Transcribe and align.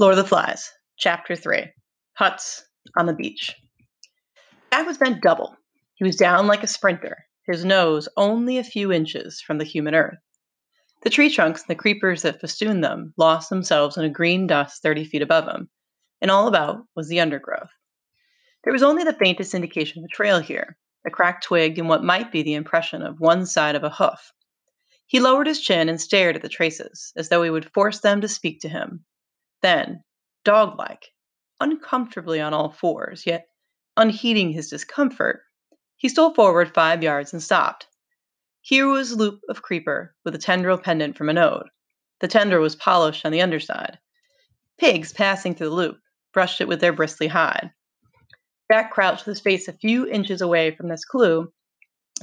Lord 0.00 0.12
of 0.12 0.16
the 0.16 0.28
Flies, 0.28 0.72
Chapter 0.96 1.36
3 1.36 1.66
Huts 2.14 2.64
on 2.96 3.04
the 3.04 3.12
Beach. 3.12 3.54
Jack 4.72 4.86
was 4.86 4.96
bent 4.96 5.20
double. 5.20 5.54
He 5.96 6.04
was 6.04 6.16
down 6.16 6.46
like 6.46 6.62
a 6.62 6.66
sprinter, 6.66 7.26
his 7.46 7.66
nose 7.66 8.08
only 8.16 8.56
a 8.56 8.64
few 8.64 8.90
inches 8.90 9.42
from 9.42 9.58
the 9.58 9.64
human 9.64 9.94
earth. 9.94 10.16
The 11.02 11.10
tree 11.10 11.28
trunks 11.28 11.60
and 11.60 11.68
the 11.68 11.74
creepers 11.74 12.22
that 12.22 12.40
festooned 12.40 12.82
them 12.82 13.12
lost 13.18 13.50
themselves 13.50 13.98
in 13.98 14.04
a 14.06 14.08
green 14.08 14.46
dust 14.46 14.82
30 14.82 15.04
feet 15.04 15.20
above 15.20 15.44
him, 15.46 15.68
and 16.22 16.30
all 16.30 16.48
about 16.48 16.78
was 16.96 17.08
the 17.08 17.20
undergrowth. 17.20 17.68
There 18.64 18.72
was 18.72 18.82
only 18.82 19.04
the 19.04 19.12
faintest 19.12 19.52
indication 19.52 19.98
of 19.98 20.06
a 20.06 20.16
trail 20.16 20.40
here, 20.40 20.78
a 21.06 21.10
cracked 21.10 21.44
twig 21.44 21.78
and 21.78 21.90
what 21.90 22.02
might 22.02 22.32
be 22.32 22.42
the 22.42 22.54
impression 22.54 23.02
of 23.02 23.20
one 23.20 23.44
side 23.44 23.74
of 23.74 23.84
a 23.84 23.90
hoof. 23.90 24.32
He 25.06 25.20
lowered 25.20 25.46
his 25.46 25.60
chin 25.60 25.90
and 25.90 26.00
stared 26.00 26.36
at 26.36 26.40
the 26.40 26.48
traces, 26.48 27.12
as 27.16 27.28
though 27.28 27.42
he 27.42 27.50
would 27.50 27.70
force 27.74 28.00
them 28.00 28.22
to 28.22 28.28
speak 28.28 28.60
to 28.60 28.68
him, 28.70 29.04
then, 29.62 30.02
dog 30.44 30.78
like, 30.78 31.12
uncomfortably 31.60 32.40
on 32.40 32.54
all 32.54 32.70
fours, 32.70 33.26
yet 33.26 33.46
unheeding 33.96 34.50
his 34.50 34.70
discomfort, 34.70 35.42
he 35.96 36.08
stole 36.08 36.32
forward 36.32 36.74
five 36.74 37.02
yards 37.02 37.32
and 37.32 37.42
stopped. 37.42 37.86
Here 38.62 38.86
was 38.86 39.10
a 39.10 39.16
loop 39.16 39.40
of 39.48 39.62
creeper 39.62 40.14
with 40.24 40.34
a 40.34 40.38
tendril 40.38 40.78
pendant 40.78 41.16
from 41.16 41.28
a 41.28 41.32
node. 41.32 41.68
The 42.20 42.28
tendril 42.28 42.62
was 42.62 42.76
polished 42.76 43.24
on 43.24 43.32
the 43.32 43.42
underside. 43.42 43.98
Pigs 44.78 45.12
passing 45.12 45.54
through 45.54 45.68
the 45.70 45.74
loop 45.74 46.00
brushed 46.32 46.60
it 46.60 46.68
with 46.68 46.80
their 46.80 46.92
bristly 46.92 47.28
hide. 47.28 47.72
Jack 48.70 48.92
crouched 48.92 49.26
with 49.26 49.36
his 49.36 49.42
face 49.42 49.68
a 49.68 49.72
few 49.72 50.06
inches 50.06 50.40
away 50.40 50.74
from 50.74 50.88
this 50.88 51.04
clue, 51.04 51.52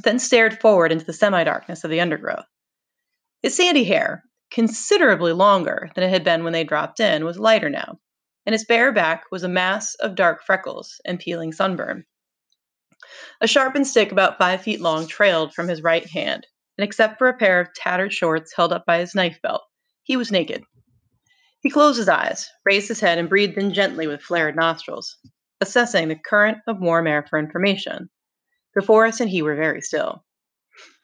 then 0.04 0.20
stared 0.20 0.62
forward 0.62 0.92
into 0.92 1.06
the 1.06 1.14
semi 1.14 1.44
darkness 1.44 1.84
of 1.84 1.90
the 1.90 2.02
undergrowth. 2.02 2.46
His 3.42 3.56
sandy 3.56 3.84
hair, 3.84 4.24
considerably 4.52 5.34
longer 5.34 5.90
than 5.96 6.04
it 6.04 6.10
had 6.10 6.24
been 6.24 6.44
when 6.44 6.54
they 6.54 6.64
dropped 6.64 7.00
in, 7.00 7.26
was 7.26 7.40
lighter 7.40 7.70
now, 7.70 8.00
and 8.46 8.54
his 8.54 8.66
bare 8.66 8.92
back 8.92 9.24
was 9.32 9.44
a 9.44 9.50
mass 9.50 9.96
of 9.96 10.16
dark 10.16 10.44
freckles 10.44 11.02
and 11.06 11.20
peeling 11.20 11.52
sunburn. 11.52 12.06
A 13.42 13.48
sharpened 13.48 13.88
stick 13.88 14.12
about 14.12 14.38
five 14.38 14.62
feet 14.62 14.82
long 14.82 15.08
trailed 15.08 15.54
from 15.54 15.68
his 15.68 15.84
right 15.84 16.06
hand, 16.10 16.48
and 16.78 16.86
except 16.86 17.18
for 17.18 17.28
a 17.28 17.38
pair 17.38 17.60
of 17.60 17.74
tattered 17.74 18.14
shorts 18.14 18.54
held 18.56 18.74
up 18.74 18.86
by 18.86 19.00
his 19.00 19.16
knife 19.16 19.40
belt, 19.42 19.64
he 20.04 20.18
was 20.18 20.32
naked. 20.32 20.64
He 21.62 21.70
closed 21.70 21.98
his 21.98 22.10
eyes, 22.10 22.50
raised 22.66 22.88
his 22.88 23.00
head, 23.00 23.18
and 23.18 23.30
breathed 23.30 23.58
in 23.58 23.74
gently 23.74 24.08
with 24.08 24.22
flared 24.22 24.56
nostrils, 24.56 25.18
assessing 25.60 26.08
the 26.08 26.16
current 26.16 26.60
of 26.68 26.80
warm 26.80 27.08
air 27.08 27.26
for 27.30 27.40
information. 27.40 28.10
The 28.76 28.82
forest 28.82 29.20
and 29.20 29.30
he 29.30 29.42
were 29.42 29.56
very 29.56 29.82
still. 29.82 30.24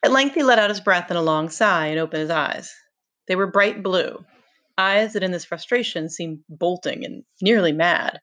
At 0.02 0.12
length 0.12 0.34
he 0.34 0.42
let 0.42 0.58
out 0.58 0.70
his 0.70 0.80
breath 0.80 1.10
in 1.10 1.16
a 1.16 1.22
long 1.22 1.50
sigh 1.50 1.88
and 1.88 1.98
opened 1.98 2.20
his 2.20 2.30
eyes. 2.30 2.72
They 3.26 3.36
were 3.36 3.46
bright 3.46 3.82
blue, 3.82 4.24
eyes 4.76 5.14
that 5.14 5.22
in 5.22 5.30
this 5.30 5.44
frustration 5.44 6.08
seemed 6.10 6.44
bolting 6.48 7.04
and 7.04 7.24
nearly 7.40 7.72
mad. 7.72 8.20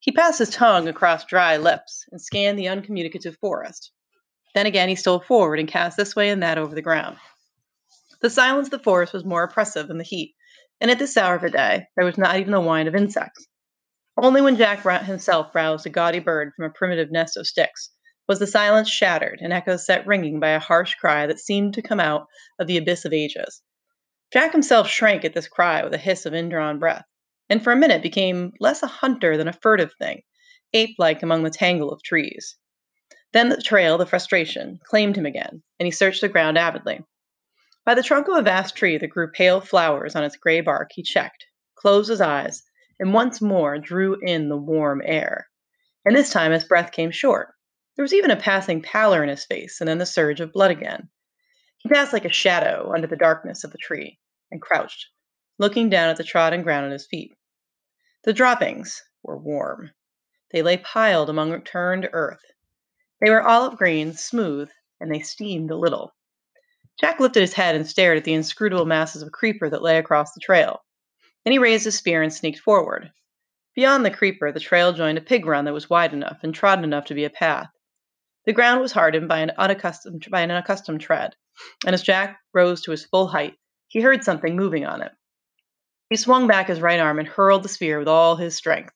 He 0.00 0.12
passed 0.12 0.38
his 0.38 0.50
tongue 0.50 0.88
across 0.88 1.24
dry 1.24 1.56
lips 1.56 2.04
and 2.10 2.20
scanned 2.20 2.58
the 2.58 2.68
uncommunicative 2.68 3.36
forest. 3.40 3.92
Then 4.54 4.66
again 4.66 4.88
he 4.88 4.96
stole 4.96 5.20
forward 5.20 5.60
and 5.60 5.68
cast 5.68 5.96
this 5.96 6.16
way 6.16 6.30
and 6.30 6.42
that 6.42 6.58
over 6.58 6.74
the 6.74 6.82
ground. 6.82 7.16
The 8.20 8.30
silence 8.30 8.66
of 8.66 8.72
the 8.72 8.78
forest 8.78 9.12
was 9.12 9.24
more 9.24 9.42
oppressive 9.42 9.88
than 9.88 9.98
the 9.98 10.04
heat, 10.04 10.34
and 10.80 10.90
at 10.90 10.98
this 10.98 11.16
hour 11.16 11.36
of 11.36 11.42
the 11.42 11.50
day 11.50 11.86
there 11.96 12.04
was 12.04 12.18
not 12.18 12.36
even 12.36 12.52
the 12.52 12.60
whine 12.60 12.88
of 12.88 12.94
insects. 12.94 13.46
Only 14.16 14.42
when 14.42 14.56
Jack 14.56 14.80
himself 15.04 15.54
roused 15.54 15.86
a 15.86 15.90
gaudy 15.90 16.20
bird 16.20 16.52
from 16.54 16.66
a 16.66 16.70
primitive 16.70 17.10
nest 17.10 17.36
of 17.36 17.46
sticks 17.46 17.90
was 18.28 18.38
the 18.38 18.46
silence 18.46 18.88
shattered 18.88 19.40
and 19.42 19.52
echoes 19.52 19.86
set 19.86 20.06
ringing 20.06 20.40
by 20.40 20.50
a 20.50 20.60
harsh 20.60 20.94
cry 20.94 21.26
that 21.26 21.40
seemed 21.40 21.74
to 21.74 21.82
come 21.82 22.00
out 22.00 22.26
of 22.58 22.66
the 22.66 22.76
abyss 22.76 23.04
of 23.04 23.12
ages. 23.12 23.62
Jack 24.34 24.50
himself 24.50 24.88
shrank 24.88 25.24
at 25.24 25.32
this 25.32 25.46
cry 25.46 25.84
with 25.84 25.94
a 25.94 25.96
hiss 25.96 26.26
of 26.26 26.34
indrawn 26.34 26.80
breath, 26.80 27.04
and 27.48 27.62
for 27.62 27.72
a 27.72 27.76
minute 27.76 28.02
became 28.02 28.52
less 28.58 28.82
a 28.82 28.88
hunter 28.88 29.36
than 29.36 29.46
a 29.46 29.52
furtive 29.52 29.94
thing, 29.94 30.22
ape 30.72 30.96
like 30.98 31.22
among 31.22 31.44
the 31.44 31.50
tangle 31.50 31.92
of 31.92 32.02
trees. 32.02 32.56
Then 33.32 33.48
the 33.48 33.62
trail, 33.62 33.96
the 33.96 34.06
frustration, 34.06 34.80
claimed 34.82 35.14
him 35.14 35.24
again, 35.24 35.62
and 35.78 35.86
he 35.86 35.92
searched 35.92 36.20
the 36.20 36.28
ground 36.28 36.58
avidly. 36.58 37.04
By 37.84 37.94
the 37.94 38.02
trunk 38.02 38.26
of 38.26 38.36
a 38.36 38.42
vast 38.42 38.74
tree 38.74 38.98
that 38.98 39.06
grew 39.06 39.30
pale 39.30 39.60
flowers 39.60 40.16
on 40.16 40.24
its 40.24 40.34
gray 40.34 40.60
bark, 40.60 40.90
he 40.92 41.04
checked, 41.04 41.46
closed 41.76 42.10
his 42.10 42.20
eyes, 42.20 42.64
and 42.98 43.14
once 43.14 43.40
more 43.40 43.78
drew 43.78 44.18
in 44.20 44.48
the 44.48 44.56
warm 44.56 45.00
air. 45.04 45.48
And 46.04 46.16
this 46.16 46.32
time 46.32 46.50
his 46.50 46.64
breath 46.64 46.90
came 46.90 47.12
short. 47.12 47.54
There 47.94 48.02
was 48.02 48.12
even 48.12 48.32
a 48.32 48.36
passing 48.36 48.82
pallor 48.82 49.22
in 49.22 49.28
his 49.28 49.44
face, 49.44 49.80
and 49.80 49.86
then 49.86 49.98
the 49.98 50.06
surge 50.06 50.40
of 50.40 50.52
blood 50.52 50.72
again. 50.72 51.08
He 51.78 51.88
passed 51.88 52.12
like 52.12 52.24
a 52.24 52.32
shadow 52.32 52.90
under 52.92 53.06
the 53.06 53.14
darkness 53.14 53.62
of 53.62 53.70
the 53.70 53.78
tree, 53.78 54.18
and 54.54 54.62
crouched, 54.62 55.10
looking 55.58 55.90
down 55.90 56.08
at 56.08 56.16
the 56.16 56.24
trodden 56.24 56.62
ground 56.62 56.86
at 56.86 56.92
his 56.92 57.06
feet. 57.06 57.34
The 58.22 58.32
droppings 58.32 59.02
were 59.22 59.36
warm. 59.36 59.90
They 60.52 60.62
lay 60.62 60.76
piled 60.76 61.28
among 61.28 61.60
turned 61.62 62.08
earth. 62.12 62.40
They 63.20 63.30
were 63.30 63.42
olive 63.42 63.76
green, 63.76 64.12
smooth, 64.12 64.70
and 65.00 65.12
they 65.12 65.18
steamed 65.18 65.72
a 65.72 65.76
little. 65.76 66.14
Jack 67.00 67.18
lifted 67.18 67.40
his 67.40 67.54
head 67.54 67.74
and 67.74 67.84
stared 67.84 68.16
at 68.16 68.22
the 68.22 68.32
inscrutable 68.32 68.86
masses 68.86 69.22
of 69.22 69.32
creeper 69.32 69.68
that 69.68 69.82
lay 69.82 69.98
across 69.98 70.32
the 70.32 70.40
trail. 70.40 70.84
Then 71.44 71.50
he 71.50 71.58
raised 71.58 71.84
his 71.84 71.98
spear 71.98 72.22
and 72.22 72.32
sneaked 72.32 72.60
forward. 72.60 73.10
Beyond 73.74 74.06
the 74.06 74.10
creeper, 74.12 74.52
the 74.52 74.60
trail 74.60 74.92
joined 74.92 75.18
a 75.18 75.20
pig 75.20 75.46
run 75.46 75.64
that 75.64 75.74
was 75.74 75.90
wide 75.90 76.12
enough 76.12 76.38
and 76.44 76.54
trodden 76.54 76.84
enough 76.84 77.06
to 77.06 77.14
be 77.14 77.24
a 77.24 77.30
path. 77.30 77.70
The 78.46 78.52
ground 78.52 78.80
was 78.80 78.92
hardened 78.92 79.26
by 79.26 79.40
an 79.40 79.50
unaccustomed 79.58 80.30
by 80.30 80.42
an 80.42 80.52
unaccustomed 80.52 81.00
tread, 81.00 81.34
and 81.84 81.92
as 81.92 82.02
Jack 82.02 82.38
rose 82.52 82.82
to 82.82 82.92
his 82.92 83.04
full 83.04 83.26
height, 83.26 83.56
he 83.94 84.00
heard 84.00 84.24
something 84.24 84.56
moving 84.56 84.84
on 84.84 85.02
it. 85.02 85.12
He 86.10 86.16
swung 86.16 86.48
back 86.48 86.66
his 86.66 86.80
right 86.80 86.98
arm 86.98 87.20
and 87.20 87.28
hurled 87.28 87.62
the 87.62 87.68
spear 87.68 88.00
with 88.00 88.08
all 88.08 88.34
his 88.34 88.56
strength. 88.56 88.92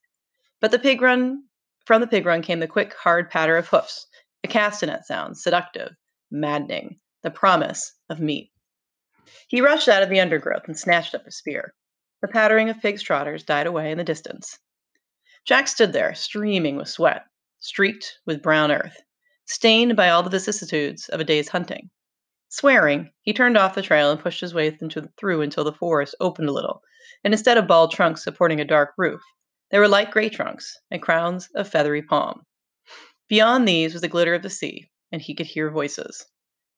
But 0.60 0.72
the 0.72 0.78
pig 0.81 1.00
run 1.00 1.44
from 1.86 2.00
the 2.00 2.09
pig 2.09 2.26
run 2.26 2.42
came 2.42 2.59
the 2.59 2.66
quick, 2.66 2.94
hard 2.94 3.31
patter 3.31 3.56
of 3.56 3.69
hoofs, 3.69 4.09
a 4.42 4.48
castanet 4.48 5.04
sound, 5.04 5.38
seductive, 5.38 5.92
maddening, 6.32 6.98
the 7.22 7.31
promise 7.31 7.92
of 8.10 8.19
meat. 8.19 8.50
He 9.47 9.60
rushed 9.60 9.88
out 9.88 10.03
of 10.03 10.09
the 10.09 10.19
undergrowth 10.19 10.64
and 10.66 10.76
snatched 10.76 11.15
up 11.15 11.25
his 11.26 11.38
spear. 11.38 11.75
The 12.20 12.26
pattering 12.26 12.69
of 12.69 12.80
pigs' 12.80 13.00
trotters 13.00 13.44
died 13.44 13.69
away 13.69 13.92
in 13.92 13.98
the 13.98 14.04
distance. 14.04 14.59
Jack 15.44 15.69
stood 15.69 15.92
there, 15.92 16.16
streaming 16.16 16.75
with 16.75 16.88
sweat, 16.88 17.25
streaked 17.60 18.19
with 18.26 18.42
brown 18.42 18.72
earth, 18.72 19.00
stained 19.44 19.94
by 19.94 20.09
all 20.09 20.25
the 20.25 20.30
vicissitudes 20.30 21.09
of 21.09 21.20
a 21.20 21.25
day's 21.25 21.50
hunting. 21.50 21.88
Swearing, 22.50 23.12
he 23.22 23.34
turned 23.34 23.59
off 23.59 23.75
the 23.75 23.82
trail 23.82 24.10
and 24.10 24.20
pushed 24.20 24.41
his 24.41 24.54
way 24.54 24.70
through 24.70 25.42
until 25.42 25.64
the 25.64 25.72
forest 25.72 26.14
opened 26.19 26.48
a 26.48 26.53
little, 26.53 26.81
and 27.22 27.34
instead 27.34 27.59
of 27.59 27.66
bald 27.66 27.92
trunks 27.92 28.25
supporting 28.25 28.60
a 28.60 28.64
dark 28.64 28.94
roof, 28.97 29.20
there 29.70 29.81
were 29.81 29.88
light 29.88 30.10
gray 30.10 30.31
trunks 30.31 30.78
and 30.91 31.03
crowns 31.03 31.48
of 31.54 31.69
feathery 31.69 32.03
palm. 32.03 32.47
Beyond 33.28 33.69
these 33.69 33.92
was 33.92 34.00
the 34.00 34.09
glitter 34.09 34.34
of 34.34 34.42
the 34.42 34.48
sea, 34.48 34.91
and 35.12 35.20
he 35.20 35.34
could 35.34 35.47
hear 35.47 35.70
voices. 35.70 36.25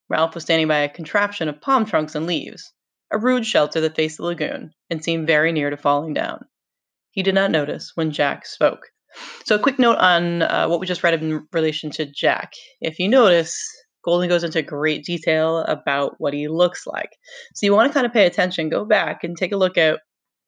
Ralph 0.09 0.35
was 0.35 0.43
standing 0.43 0.67
by 0.67 0.79
a 0.79 0.89
contraption 0.89 1.47
of 1.47 1.61
palm 1.61 1.85
trunks 1.85 2.15
and 2.15 2.27
leaves, 2.27 2.73
a 3.09 3.17
rude 3.17 3.45
shelter 3.45 3.79
that 3.79 3.95
faced 3.95 4.17
the 4.17 4.23
lagoon 4.23 4.73
and 4.89 5.01
seemed 5.01 5.25
very 5.25 5.53
near 5.53 5.69
to 5.69 5.77
falling 5.77 6.13
down. 6.13 6.45
He 7.11 7.23
did 7.23 7.35
not 7.35 7.51
notice 7.51 7.91
when 7.95 8.11
Jack 8.11 8.45
spoke. 8.45 8.89
So, 9.45 9.55
a 9.55 9.59
quick 9.59 9.79
note 9.79 9.97
on 9.97 10.41
uh, 10.41 10.67
what 10.67 10.79
we 10.81 10.87
just 10.87 11.03
read 11.03 11.21
in 11.21 11.47
relation 11.53 11.91
to 11.91 12.05
Jack. 12.05 12.53
If 12.81 12.99
you 12.99 13.07
notice, 13.07 13.57
Golding 14.03 14.29
goes 14.29 14.43
into 14.43 14.61
great 14.61 15.03
detail 15.03 15.59
about 15.59 16.15
what 16.17 16.33
he 16.33 16.47
looks 16.47 16.87
like. 16.87 17.17
So 17.53 17.65
you 17.65 17.73
want 17.73 17.89
to 17.89 17.93
kind 17.93 18.05
of 18.05 18.13
pay 18.13 18.25
attention, 18.25 18.69
go 18.69 18.85
back 18.85 19.23
and 19.23 19.37
take 19.37 19.51
a 19.51 19.57
look 19.57 19.77
at 19.77 19.99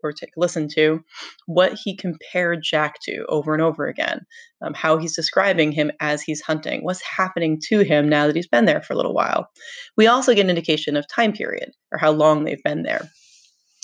or 0.03 0.12
take 0.12 0.31
listen 0.36 0.68
to 0.68 1.03
what 1.46 1.74
he 1.81 1.96
compared 1.96 2.62
Jack 2.62 2.96
to 3.03 3.25
over 3.30 3.53
and 3.53 3.64
over 3.64 3.88
again, 3.88 4.19
um, 4.62 4.74
how 4.74 4.97
he's 4.97 5.16
describing 5.16 5.72
him 5.72 5.91
as 6.02 6.22
he's 6.22 6.41
hunting, 6.41 6.84
what's 6.84 7.02
happening 7.02 7.59
to 7.69 7.80
him 7.80 8.09
now 8.09 8.28
that 8.28 8.36
he's 8.36 8.47
been 8.47 8.66
there 8.66 8.81
for 8.81 8.94
a 8.94 8.97
little 8.97 9.14
while. 9.14 9.47
We 9.96 10.08
also 10.08 10.35
get 10.35 10.41
an 10.41 10.50
indication 10.50 10.97
of 10.97 11.08
time 11.08 11.31
period 11.31 11.72
or 11.91 11.97
how 11.97 12.12
long 12.12 12.44
they've 12.44 12.64
been 12.64 12.84
there. 12.84 13.09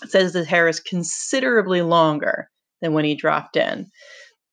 It 0.04 0.12
says 0.12 0.34
the 0.34 0.46
hair 0.46 0.68
is 0.68 0.80
considerably 0.80 1.82
longer 1.82 2.50
than 2.82 2.94
when 2.94 3.06
he 3.06 3.16
dropped 3.16 3.58
in 3.58 3.90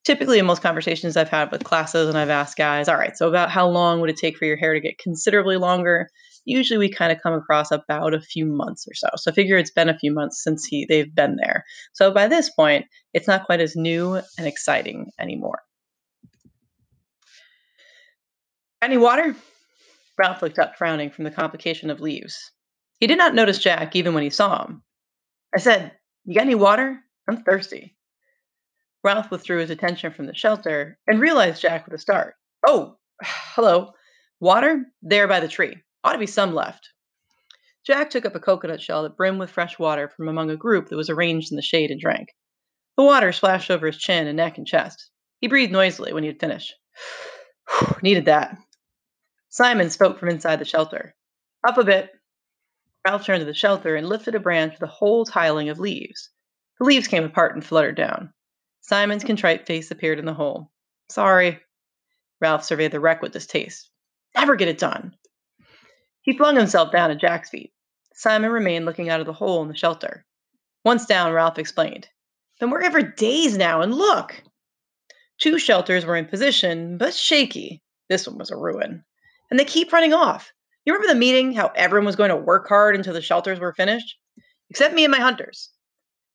typically 0.06 0.38
in 0.38 0.46
most 0.46 0.62
conversations 0.62 1.16
I've 1.16 1.28
had 1.28 1.50
with 1.50 1.64
classes 1.64 2.08
and 2.08 2.16
I've 2.16 2.30
asked 2.30 2.56
guys, 2.56 2.88
all 2.88 2.96
right, 2.96 3.16
so 3.16 3.28
about 3.28 3.50
how 3.50 3.68
long 3.68 4.00
would 4.00 4.08
it 4.08 4.16
take 4.16 4.38
for 4.38 4.44
your 4.44 4.56
hair 4.56 4.72
to 4.72 4.80
get 4.80 4.98
considerably 4.98 5.56
longer? 5.56 6.08
Usually 6.44 6.78
we 6.78 6.88
kind 6.88 7.10
of 7.10 7.20
come 7.20 7.34
across 7.34 7.72
about 7.72 8.14
a 8.14 8.20
few 8.20 8.46
months 8.46 8.86
or 8.86 8.94
so. 8.94 9.08
So 9.16 9.32
I 9.32 9.34
figure 9.34 9.58
it's 9.58 9.72
been 9.72 9.88
a 9.88 9.98
few 9.98 10.14
months 10.14 10.44
since 10.44 10.64
he 10.64 10.86
they've 10.86 11.12
been 11.12 11.36
there. 11.42 11.64
So 11.92 12.12
by 12.12 12.28
this 12.28 12.48
point, 12.50 12.86
it's 13.14 13.26
not 13.26 13.46
quite 13.46 13.60
as 13.60 13.74
new 13.74 14.14
and 14.14 14.46
exciting 14.46 15.10
anymore. 15.18 15.58
Any 18.80 18.96
water? 18.96 19.34
Ralph 20.16 20.40
looked 20.40 20.60
up, 20.60 20.76
frowning 20.76 21.10
from 21.10 21.24
the 21.24 21.32
complication 21.32 21.90
of 21.90 22.00
leaves. 22.00 22.52
He 23.00 23.08
did 23.08 23.18
not 23.18 23.34
notice 23.34 23.58
Jack 23.58 23.96
even 23.96 24.14
when 24.14 24.22
he 24.22 24.30
saw 24.30 24.64
him. 24.64 24.84
I 25.52 25.58
said, 25.58 25.90
You 26.24 26.34
got 26.34 26.42
any 26.42 26.54
water? 26.54 27.00
I'm 27.28 27.42
thirsty. 27.42 27.95
Ralph 29.06 29.30
withdrew 29.30 29.60
his 29.60 29.70
attention 29.70 30.12
from 30.12 30.26
the 30.26 30.34
shelter 30.34 30.98
and 31.06 31.20
realized 31.20 31.62
Jack 31.62 31.84
with 31.84 31.94
a 31.94 31.98
start. 31.98 32.34
Oh, 32.66 32.96
hello. 33.22 33.92
Water? 34.40 34.84
There 35.00 35.28
by 35.28 35.38
the 35.38 35.46
tree. 35.46 35.76
Ought 36.02 36.14
to 36.14 36.18
be 36.18 36.26
some 36.26 36.56
left. 36.56 36.88
Jack 37.86 38.10
took 38.10 38.26
up 38.26 38.34
a 38.34 38.40
coconut 38.40 38.82
shell 38.82 39.04
that 39.04 39.16
brimmed 39.16 39.38
with 39.38 39.52
fresh 39.52 39.78
water 39.78 40.08
from 40.08 40.26
among 40.26 40.50
a 40.50 40.56
group 40.56 40.88
that 40.88 40.96
was 40.96 41.08
arranged 41.08 41.52
in 41.52 41.56
the 41.56 41.62
shade 41.62 41.92
and 41.92 42.00
drank. 42.00 42.30
The 42.96 43.04
water 43.04 43.30
splashed 43.30 43.70
over 43.70 43.86
his 43.86 43.96
chin 43.96 44.26
and 44.26 44.38
neck 44.38 44.58
and 44.58 44.66
chest. 44.66 45.08
He 45.40 45.46
breathed 45.46 45.70
noisily 45.70 46.12
when 46.12 46.24
he 46.24 46.28
had 46.28 46.40
finished. 46.40 46.74
Needed 48.02 48.24
that. 48.24 48.58
Simon 49.50 49.88
spoke 49.88 50.18
from 50.18 50.30
inside 50.30 50.58
the 50.58 50.64
shelter. 50.64 51.14
Up 51.64 51.78
a 51.78 51.84
bit. 51.84 52.10
Ralph 53.06 53.24
turned 53.24 53.40
to 53.40 53.46
the 53.46 53.54
shelter 53.54 53.94
and 53.94 54.08
lifted 54.08 54.34
a 54.34 54.40
branch 54.40 54.72
with 54.72 54.82
a 54.82 54.92
whole 54.92 55.24
tiling 55.24 55.68
of 55.68 55.78
leaves. 55.78 56.28
The 56.80 56.86
leaves 56.86 57.06
came 57.06 57.22
apart 57.22 57.54
and 57.54 57.64
fluttered 57.64 57.94
down. 57.94 58.32
Simon's 58.88 59.24
contrite 59.24 59.66
face 59.66 59.90
appeared 59.90 60.20
in 60.20 60.26
the 60.26 60.34
hole. 60.34 60.70
Sorry. 61.08 61.58
Ralph 62.40 62.64
surveyed 62.64 62.92
the 62.92 63.00
wreck 63.00 63.20
with 63.20 63.32
distaste. 63.32 63.90
Never 64.36 64.54
get 64.54 64.68
it 64.68 64.78
done. 64.78 65.16
He 66.22 66.36
flung 66.36 66.54
himself 66.54 66.92
down 66.92 67.10
at 67.10 67.18
Jack's 67.18 67.50
feet. 67.50 67.72
Simon 68.14 68.52
remained 68.52 68.84
looking 68.84 69.08
out 69.08 69.18
of 69.18 69.26
the 69.26 69.32
hole 69.32 69.60
in 69.62 69.68
the 69.68 69.76
shelter. 69.76 70.24
Once 70.84 71.04
down, 71.04 71.32
Ralph 71.32 71.58
explained. 71.58 72.06
Been 72.60 72.70
working 72.70 72.92
for 72.92 73.02
days 73.02 73.58
now, 73.58 73.80
and 73.80 73.92
look! 73.92 74.40
Two 75.38 75.58
shelters 75.58 76.06
were 76.06 76.16
in 76.16 76.26
position, 76.26 76.96
but 76.96 77.12
shaky. 77.12 77.82
This 78.08 78.28
one 78.28 78.38
was 78.38 78.52
a 78.52 78.56
ruin. 78.56 79.04
And 79.50 79.58
they 79.58 79.64
keep 79.64 79.92
running 79.92 80.14
off. 80.14 80.52
You 80.84 80.92
remember 80.92 81.12
the 81.12 81.18
meeting, 81.18 81.52
how 81.52 81.72
everyone 81.74 82.06
was 82.06 82.16
going 82.16 82.30
to 82.30 82.36
work 82.36 82.68
hard 82.68 82.94
until 82.94 83.14
the 83.14 83.20
shelters 83.20 83.58
were 83.58 83.74
finished? 83.74 84.16
Except 84.70 84.94
me 84.94 85.04
and 85.04 85.10
my 85.10 85.18
hunters. 85.18 85.70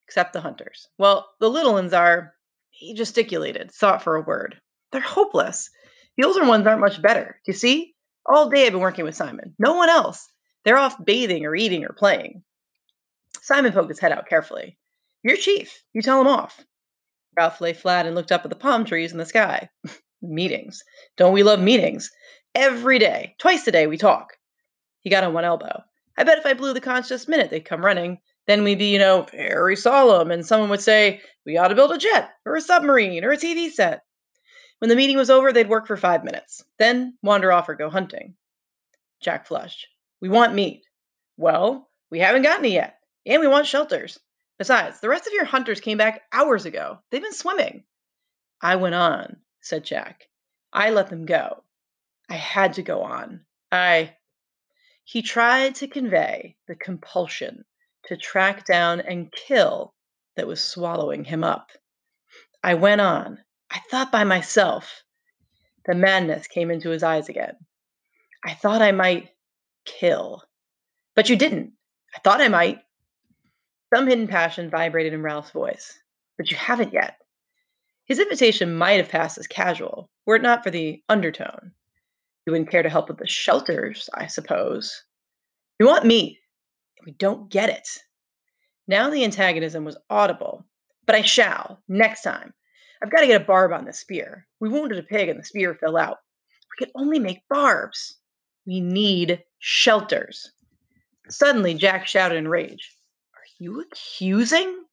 Except 0.05 0.33
the 0.33 0.41
hunters. 0.41 0.89
Well, 0.97 1.29
the 1.39 1.49
little 1.49 1.71
ones 1.71 1.93
are, 1.93 2.33
he 2.81 2.95
gesticulated, 2.95 3.71
sought 3.71 4.01
for 4.01 4.15
a 4.15 4.21
word. 4.21 4.59
They're 4.91 5.01
hopeless. 5.01 5.69
The 6.17 6.25
older 6.25 6.45
ones 6.45 6.65
aren't 6.65 6.81
much 6.81 7.01
better. 7.01 7.39
You 7.45 7.53
see? 7.53 7.93
All 8.25 8.49
day 8.49 8.65
I've 8.65 8.71
been 8.71 8.81
working 8.81 9.05
with 9.05 9.15
Simon. 9.15 9.53
No 9.59 9.75
one 9.75 9.89
else. 9.89 10.27
They're 10.65 10.77
off 10.77 11.03
bathing 11.03 11.45
or 11.45 11.55
eating 11.55 11.83
or 11.83 11.93
playing. 11.93 12.43
Simon 13.41 13.71
poked 13.71 13.89
his 13.89 13.99
head 13.99 14.11
out 14.11 14.27
carefully. 14.27 14.77
You're 15.23 15.37
chief. 15.37 15.83
You 15.93 16.01
tell 16.01 16.19
him 16.19 16.27
off. 16.27 16.59
Ralph 17.37 17.61
lay 17.61 17.73
flat 17.73 18.07
and 18.07 18.15
looked 18.15 18.31
up 18.31 18.43
at 18.43 18.49
the 18.49 18.55
palm 18.55 18.83
trees 18.83 19.11
in 19.11 19.19
the 19.19 19.25
sky. 19.25 19.69
meetings. 20.21 20.83
Don't 21.17 21.33
we 21.33 21.43
love 21.43 21.59
meetings? 21.59 22.09
Every 22.55 22.97
day, 22.97 23.35
twice 23.37 23.67
a 23.67 23.71
day, 23.71 23.85
we 23.85 23.97
talk. 23.97 24.33
He 25.01 25.09
got 25.09 25.23
on 25.23 25.33
one 25.33 25.45
elbow. 25.45 25.83
I 26.17 26.23
bet 26.23 26.39
if 26.39 26.45
I 26.45 26.53
blew 26.53 26.73
the 26.73 26.81
conch 26.81 27.09
this 27.09 27.27
minute, 27.27 27.51
they'd 27.51 27.65
come 27.65 27.85
running. 27.85 28.19
Then 28.51 28.65
we'd 28.65 28.79
be, 28.79 28.91
you 28.91 28.99
know, 28.99 29.25
very 29.31 29.77
solemn, 29.77 30.29
and 30.29 30.45
someone 30.45 30.69
would 30.71 30.81
say, 30.81 31.21
We 31.45 31.55
ought 31.55 31.69
to 31.69 31.75
build 31.75 31.93
a 31.93 31.97
jet, 31.97 32.31
or 32.45 32.57
a 32.57 32.61
submarine, 32.61 33.23
or 33.23 33.31
a 33.31 33.37
TV 33.37 33.71
set. 33.71 34.03
When 34.79 34.89
the 34.89 34.95
meeting 34.97 35.15
was 35.15 35.29
over, 35.29 35.53
they'd 35.53 35.69
work 35.69 35.87
for 35.87 35.95
five 35.95 36.25
minutes, 36.25 36.61
then 36.77 37.17
wander 37.23 37.53
off 37.53 37.69
or 37.69 37.75
go 37.75 37.89
hunting. 37.89 38.35
Jack 39.21 39.47
flushed. 39.47 39.87
We 40.19 40.27
want 40.27 40.53
meat. 40.53 40.83
Well, 41.37 41.89
we 42.09 42.19
haven't 42.19 42.41
gotten 42.41 42.65
it 42.65 42.73
yet, 42.73 42.97
and 43.25 43.39
we 43.39 43.47
want 43.47 43.67
shelters. 43.67 44.19
Besides, 44.57 44.99
the 44.99 45.07
rest 45.07 45.27
of 45.27 45.33
your 45.33 45.45
hunters 45.45 45.79
came 45.79 45.97
back 45.97 46.23
hours 46.33 46.65
ago. 46.65 46.99
They've 47.09 47.21
been 47.21 47.31
swimming. 47.31 47.85
I 48.61 48.75
went 48.75 48.95
on, 48.95 49.37
said 49.61 49.85
Jack. 49.85 50.27
I 50.73 50.89
let 50.89 51.07
them 51.07 51.25
go. 51.25 51.63
I 52.27 52.33
had 52.33 52.73
to 52.73 52.83
go 52.83 53.03
on. 53.03 53.45
I. 53.71 54.17
He 55.05 55.21
tried 55.21 55.75
to 55.75 55.87
convey 55.87 56.57
the 56.67 56.75
compulsion 56.75 57.63
to 58.05 58.17
track 58.17 58.65
down 58.65 59.01
and 59.01 59.31
kill 59.31 59.93
that 60.35 60.47
was 60.47 60.63
swallowing 60.63 61.23
him 61.23 61.43
up. 61.43 61.69
I 62.63 62.75
went 62.75 63.01
on. 63.01 63.39
I 63.69 63.79
thought 63.89 64.11
by 64.11 64.23
myself. 64.23 65.03
The 65.85 65.95
madness 65.95 66.47
came 66.47 66.69
into 66.69 66.89
his 66.89 67.03
eyes 67.03 67.29
again. 67.29 67.55
I 68.45 68.53
thought 68.53 68.81
I 68.81 68.91
might 68.91 69.29
kill. 69.85 70.43
But 71.15 71.29
you 71.29 71.35
didn't. 71.35 71.73
I 72.15 72.19
thought 72.19 72.41
I 72.41 72.47
might. 72.47 72.79
Some 73.93 74.07
hidden 74.07 74.27
passion 74.27 74.69
vibrated 74.69 75.13
in 75.13 75.21
Ralph's 75.21 75.51
voice. 75.51 75.97
But 76.37 76.51
you 76.51 76.57
haven't 76.57 76.93
yet. 76.93 77.17
His 78.05 78.19
invitation 78.19 78.75
might 78.75 78.97
have 78.97 79.09
passed 79.09 79.37
as 79.37 79.47
casual, 79.47 80.09
were 80.25 80.35
it 80.35 80.41
not 80.41 80.63
for 80.63 80.71
the 80.71 81.01
undertone. 81.07 81.71
You 82.45 82.51
wouldn't 82.51 82.69
care 82.71 82.83
to 82.83 82.89
help 82.89 83.07
with 83.07 83.17
the 83.17 83.27
shelters, 83.27 84.09
I 84.13 84.27
suppose. 84.27 85.03
You 85.79 85.85
want 85.85 86.05
meat. 86.05 86.40
We 87.05 87.11
don't 87.13 87.49
get 87.49 87.69
it. 87.69 87.87
Now 88.87 89.09
the 89.09 89.23
antagonism 89.23 89.85
was 89.85 89.97
audible. 90.09 90.65
But 91.05 91.15
I 91.15 91.21
shall, 91.23 91.81
next 91.87 92.21
time. 92.21 92.53
I've 93.01 93.11
got 93.11 93.21
to 93.21 93.27
get 93.27 93.41
a 93.41 93.45
barb 93.45 93.73
on 93.73 93.85
the 93.85 93.93
spear. 93.93 94.47
We 94.59 94.69
wounded 94.69 94.99
a 94.99 95.03
pig 95.03 95.29
and 95.29 95.39
the 95.39 95.43
spear 95.43 95.73
fell 95.73 95.97
out. 95.97 96.19
We 96.69 96.85
could 96.85 96.93
only 96.95 97.19
make 97.19 97.47
barbs. 97.49 98.17
We 98.65 98.79
need 98.79 99.43
shelters. 99.59 100.51
Suddenly, 101.27 101.73
Jack 101.73 102.07
shouted 102.07 102.37
in 102.37 102.47
rage. 102.47 102.95
Are 103.33 103.47
you 103.57 103.81
accusing? 103.81 104.83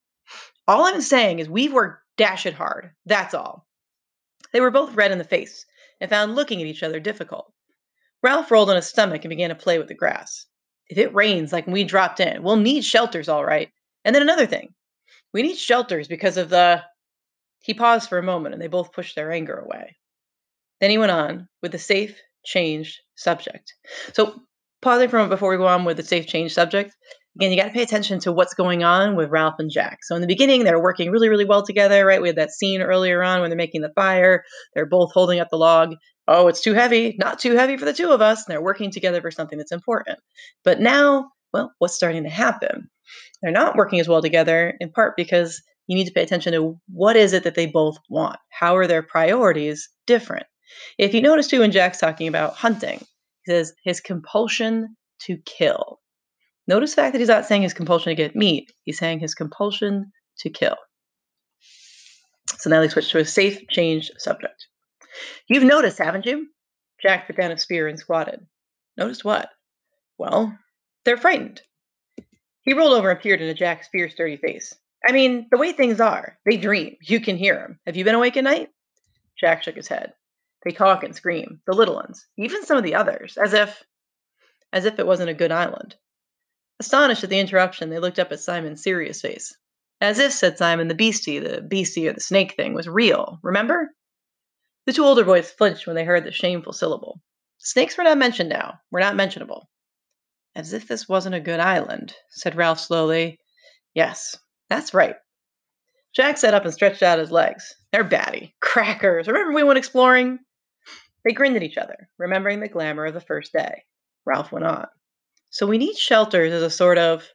All 0.67 0.85
I'm 0.85 1.01
saying 1.01 1.39
is 1.39 1.47
we've 1.47 1.73
worked 1.73 2.03
dash 2.17 2.45
it 2.45 2.53
hard. 2.53 2.91
That's 3.05 3.33
all. 3.33 3.67
They 4.51 4.61
were 4.61 4.71
both 4.71 4.95
red 4.95 5.11
in 5.11 5.19
the 5.19 5.23
face 5.23 5.65
and 6.01 6.09
found 6.09 6.35
looking 6.35 6.59
at 6.59 6.67
each 6.67 6.83
other 6.83 6.99
difficult. 6.99 7.53
Ralph 8.23 8.49
rolled 8.51 8.69
on 8.69 8.75
his 8.75 8.87
stomach 8.87 9.23
and 9.23 9.29
began 9.29 9.49
to 9.49 9.55
play 9.55 9.77
with 9.77 9.87
the 9.87 9.93
grass. 9.93 10.47
If 10.89 10.97
it 10.97 11.13
rains 11.13 11.53
like 11.53 11.67
we 11.67 11.83
dropped 11.83 12.19
in, 12.19 12.43
we'll 12.43 12.55
need 12.55 12.83
shelters, 12.83 13.29
all 13.29 13.45
right. 13.45 13.69
And 14.03 14.15
then 14.15 14.23
another 14.23 14.47
thing 14.47 14.73
we 15.33 15.43
need 15.43 15.57
shelters 15.57 16.07
because 16.07 16.37
of 16.37 16.49
the. 16.49 16.83
He 17.61 17.73
paused 17.73 18.07
for 18.07 18.17
a 18.17 18.23
moment 18.23 18.53
and 18.53 18.61
they 18.61 18.67
both 18.67 18.93
pushed 18.93 19.15
their 19.15 19.31
anger 19.31 19.57
away. 19.57 19.97
Then 20.79 20.89
he 20.89 20.97
went 20.97 21.11
on 21.11 21.49
with 21.61 21.73
the 21.73 21.77
safe, 21.77 22.17
changed 22.45 23.01
subject. 23.15 23.73
So, 24.13 24.41
pausing 24.81 25.09
for 25.09 25.17
a 25.17 25.19
moment 25.19 25.31
before 25.31 25.51
we 25.51 25.57
go 25.57 25.67
on 25.67 25.83
with 25.83 25.97
the 25.97 26.03
safe 26.03 26.25
change 26.25 26.53
subject, 26.53 26.95
again, 27.39 27.51
you 27.51 27.57
got 27.57 27.67
to 27.67 27.73
pay 27.73 27.83
attention 27.83 28.19
to 28.19 28.33
what's 28.33 28.53
going 28.53 28.83
on 28.83 29.15
with 29.15 29.29
Ralph 29.29 29.55
and 29.59 29.71
Jack. 29.71 29.99
So, 30.03 30.13
in 30.13 30.21
the 30.21 30.27
beginning, 30.27 30.65
they're 30.65 30.81
working 30.81 31.09
really, 31.09 31.29
really 31.29 31.45
well 31.45 31.65
together, 31.65 32.05
right? 32.05 32.21
We 32.21 32.27
had 32.27 32.35
that 32.35 32.51
scene 32.51 32.81
earlier 32.81 33.23
on 33.23 33.39
when 33.39 33.49
they're 33.49 33.55
making 33.55 33.79
the 33.79 33.93
fire. 33.95 34.43
They're 34.75 34.85
both 34.85 35.13
holding 35.13 35.39
up 35.39 35.47
the 35.49 35.57
log. 35.57 35.95
Oh, 36.27 36.49
it's 36.49 36.61
too 36.61 36.73
heavy, 36.73 37.15
not 37.17 37.39
too 37.39 37.53
heavy 37.53 37.77
for 37.77 37.85
the 37.85 37.93
two 37.93 38.11
of 38.11 38.21
us. 38.21 38.45
And 38.45 38.51
they're 38.51 38.61
working 38.61 38.91
together 38.91 39.21
for 39.21 39.31
something 39.31 39.57
that's 39.57 39.71
important. 39.71 40.19
But 40.65 40.81
now, 40.81 41.31
well, 41.53 41.71
what's 41.79 41.95
starting 41.95 42.23
to 42.23 42.29
happen? 42.29 42.89
They're 43.41 43.53
not 43.53 43.77
working 43.77 44.01
as 44.01 44.09
well 44.09 44.21
together, 44.21 44.73
in 44.81 44.91
part 44.91 45.15
because 45.15 45.61
you 45.87 45.95
need 45.95 46.07
to 46.07 46.13
pay 46.13 46.23
attention 46.23 46.51
to 46.53 46.77
what 46.89 47.15
is 47.15 47.31
it 47.31 47.45
that 47.45 47.55
they 47.55 47.67
both 47.67 47.97
want? 48.09 48.37
How 48.49 48.75
are 48.75 48.85
their 48.85 49.01
priorities 49.01 49.89
different? 50.05 50.45
If 50.97 51.13
you 51.13 51.21
notice 51.21 51.47
too, 51.47 51.61
when 51.61 51.71
Jack's 51.71 51.99
talking 51.99 52.27
about 52.27 52.55
hunting, 52.55 52.99
he 53.43 53.51
says 53.51 53.73
his 53.85 54.01
compulsion 54.01 54.97
to 55.21 55.37
kill. 55.45 55.99
Notice 56.69 56.91
the 56.91 57.01
fact 57.01 57.13
that 57.13 57.19
he's 57.19 57.27
not 57.27 57.47
saying 57.47 57.63
his 57.63 57.73
compulsion 57.73 58.11
to 58.11 58.15
get 58.15 58.35
meat, 58.35 58.71
he's 58.83 58.99
saying 58.99 59.21
his 59.21 59.33
compulsion 59.33 60.11
to 60.37 60.51
kill. 60.51 60.75
So 62.59 62.69
now 62.69 62.79
they 62.79 62.87
switch 62.87 63.09
to 63.09 63.17
a 63.17 63.25
safe, 63.25 63.67
changed 63.71 64.11
subject. 64.19 64.67
You've 65.47 65.63
noticed, 65.63 65.97
haven't 65.97 66.27
you? 66.27 66.45
Jack 67.01 67.25
put 67.25 67.37
down 67.37 67.51
a 67.51 67.57
spear 67.57 67.87
and 67.87 67.97
squatted. 67.97 68.45
Noticed 68.97 69.25
what? 69.25 69.49
Well, 70.19 70.55
they're 71.05 71.17
frightened. 71.17 71.59
He 72.61 72.75
rolled 72.75 72.93
over 72.93 73.09
and 73.09 73.19
peered 73.19 73.41
into 73.41 73.55
Jack's 73.55 73.87
fierce, 73.87 74.13
dirty 74.13 74.37
face. 74.37 74.71
I 75.07 75.11
mean, 75.11 75.47
the 75.49 75.57
way 75.57 75.71
things 75.71 75.99
are, 75.99 76.37
they 76.45 76.57
dream. 76.57 76.97
You 77.01 77.19
can 77.19 77.35
hear 77.35 77.55
them. 77.55 77.79
Have 77.87 77.97
you 77.97 78.05
been 78.05 78.13
awake 78.13 78.37
at 78.37 78.43
night? 78.43 78.69
Jack 79.39 79.63
shook 79.63 79.75
his 79.75 79.87
head. 79.87 80.13
They 80.63 80.71
talk 80.71 81.03
and 81.03 81.15
scream, 81.15 81.61
the 81.65 81.73
little 81.73 81.95
ones, 81.95 82.27
even 82.37 82.63
some 82.63 82.77
of 82.77 82.83
the 82.83 82.93
others, 82.93 83.37
as 83.37 83.53
if 83.53 83.83
as 84.71 84.85
if 84.85 84.99
it 84.99 85.07
wasn't 85.07 85.31
a 85.31 85.33
good 85.33 85.51
island. 85.51 85.95
Astonished 86.79 87.23
at 87.23 87.29
the 87.29 87.39
interruption, 87.39 87.89
they 87.89 87.99
looked 87.99 88.19
up 88.19 88.31
at 88.31 88.39
Simon's 88.39 88.81
serious 88.81 89.21
face. 89.21 89.55
As 90.01 90.17
if, 90.17 90.31
said 90.31 90.57
Simon, 90.57 90.87
the 90.87 90.95
beastie, 90.95 91.39
the 91.39 91.61
beastie 91.61 92.07
or 92.07 92.13
the 92.13 92.21
snake 92.21 92.55
thing 92.55 92.73
was 92.73 92.87
real, 92.87 93.37
remember? 93.43 93.89
The 94.85 94.93
two 94.93 95.03
older 95.03 95.25
boys 95.25 95.51
flinched 95.51 95.87
when 95.87 95.95
they 95.95 96.05
heard 96.05 96.23
the 96.23 96.31
shameful 96.31 96.71
syllable. 96.71 97.19
Snakes 97.57 97.97
were 97.97 98.05
not 98.05 98.17
mentioned 98.17 98.49
now, 98.49 98.79
were 98.91 99.01
not 99.01 99.17
mentionable. 99.17 99.69
As 100.55 100.71
if 100.71 100.87
this 100.87 101.09
wasn't 101.09 101.35
a 101.35 101.41
good 101.41 101.59
island, 101.59 102.15
said 102.29 102.55
Ralph 102.55 102.79
slowly. 102.79 103.39
Yes, 103.93 104.37
that's 104.69 104.93
right. 104.93 105.15
Jack 106.15 106.37
sat 106.37 106.53
up 106.53 106.63
and 106.63 106.73
stretched 106.73 107.03
out 107.03 107.19
his 107.19 107.31
legs. 107.31 107.75
They're 107.91 108.03
batty. 108.03 108.55
Crackers. 108.61 109.27
Remember 109.27 109.53
we 109.53 109.63
went 109.63 109.77
exploring? 109.77 110.39
They 111.25 111.33
grinned 111.33 111.57
at 111.57 111.63
each 111.63 111.77
other, 111.77 112.09
remembering 112.17 112.61
the 112.61 112.69
glamour 112.69 113.05
of 113.05 113.13
the 113.13 113.21
first 113.21 113.51
day. 113.51 113.83
Ralph 114.25 114.51
went 114.51 114.65
on. 114.65 114.87
So 115.49 115.65
we 115.65 115.77
need 115.77 115.97
shelters 115.97 116.53
as 116.53 116.63
a 116.63 116.69
sort 116.69 116.97
of 116.97 117.27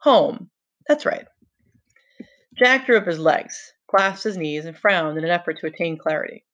home. 0.00 0.50
That's 0.86 1.04
right. 1.06 1.26
Jack 2.56 2.86
drew 2.86 2.96
up 2.96 3.06
his 3.06 3.18
legs, 3.18 3.56
clasped 3.88 4.24
his 4.24 4.36
knees, 4.36 4.64
and 4.64 4.76
frowned 4.76 5.18
in 5.18 5.24
an 5.24 5.30
effort 5.30 5.58
to 5.60 5.66
attain 5.66 5.98
clarity. 5.98 6.44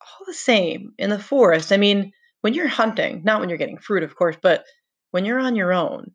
All 0.00 0.26
the 0.26 0.34
same, 0.34 0.92
in 0.98 1.10
the 1.10 1.18
forest, 1.18 1.72
I 1.72 1.76
mean, 1.76 2.12
when 2.40 2.54
you're 2.54 2.68
hunting, 2.68 3.22
not 3.24 3.40
when 3.40 3.48
you're 3.48 3.58
getting 3.58 3.78
fruit, 3.78 4.02
of 4.02 4.16
course, 4.16 4.36
but 4.40 4.64
when 5.10 5.24
you're 5.24 5.40
on 5.40 5.56
your 5.56 5.72
own. 5.72 6.12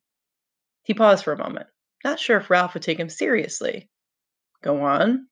He 0.83 0.93
paused 0.93 1.23
for 1.23 1.33
a 1.33 1.37
moment, 1.37 1.67
not 2.03 2.19
sure 2.19 2.37
if 2.37 2.49
Ralph 2.49 2.73
would 2.73 2.83
take 2.83 2.99
him 2.99 3.09
seriously. 3.09 3.89
Go 4.63 4.81
on. 4.83 5.27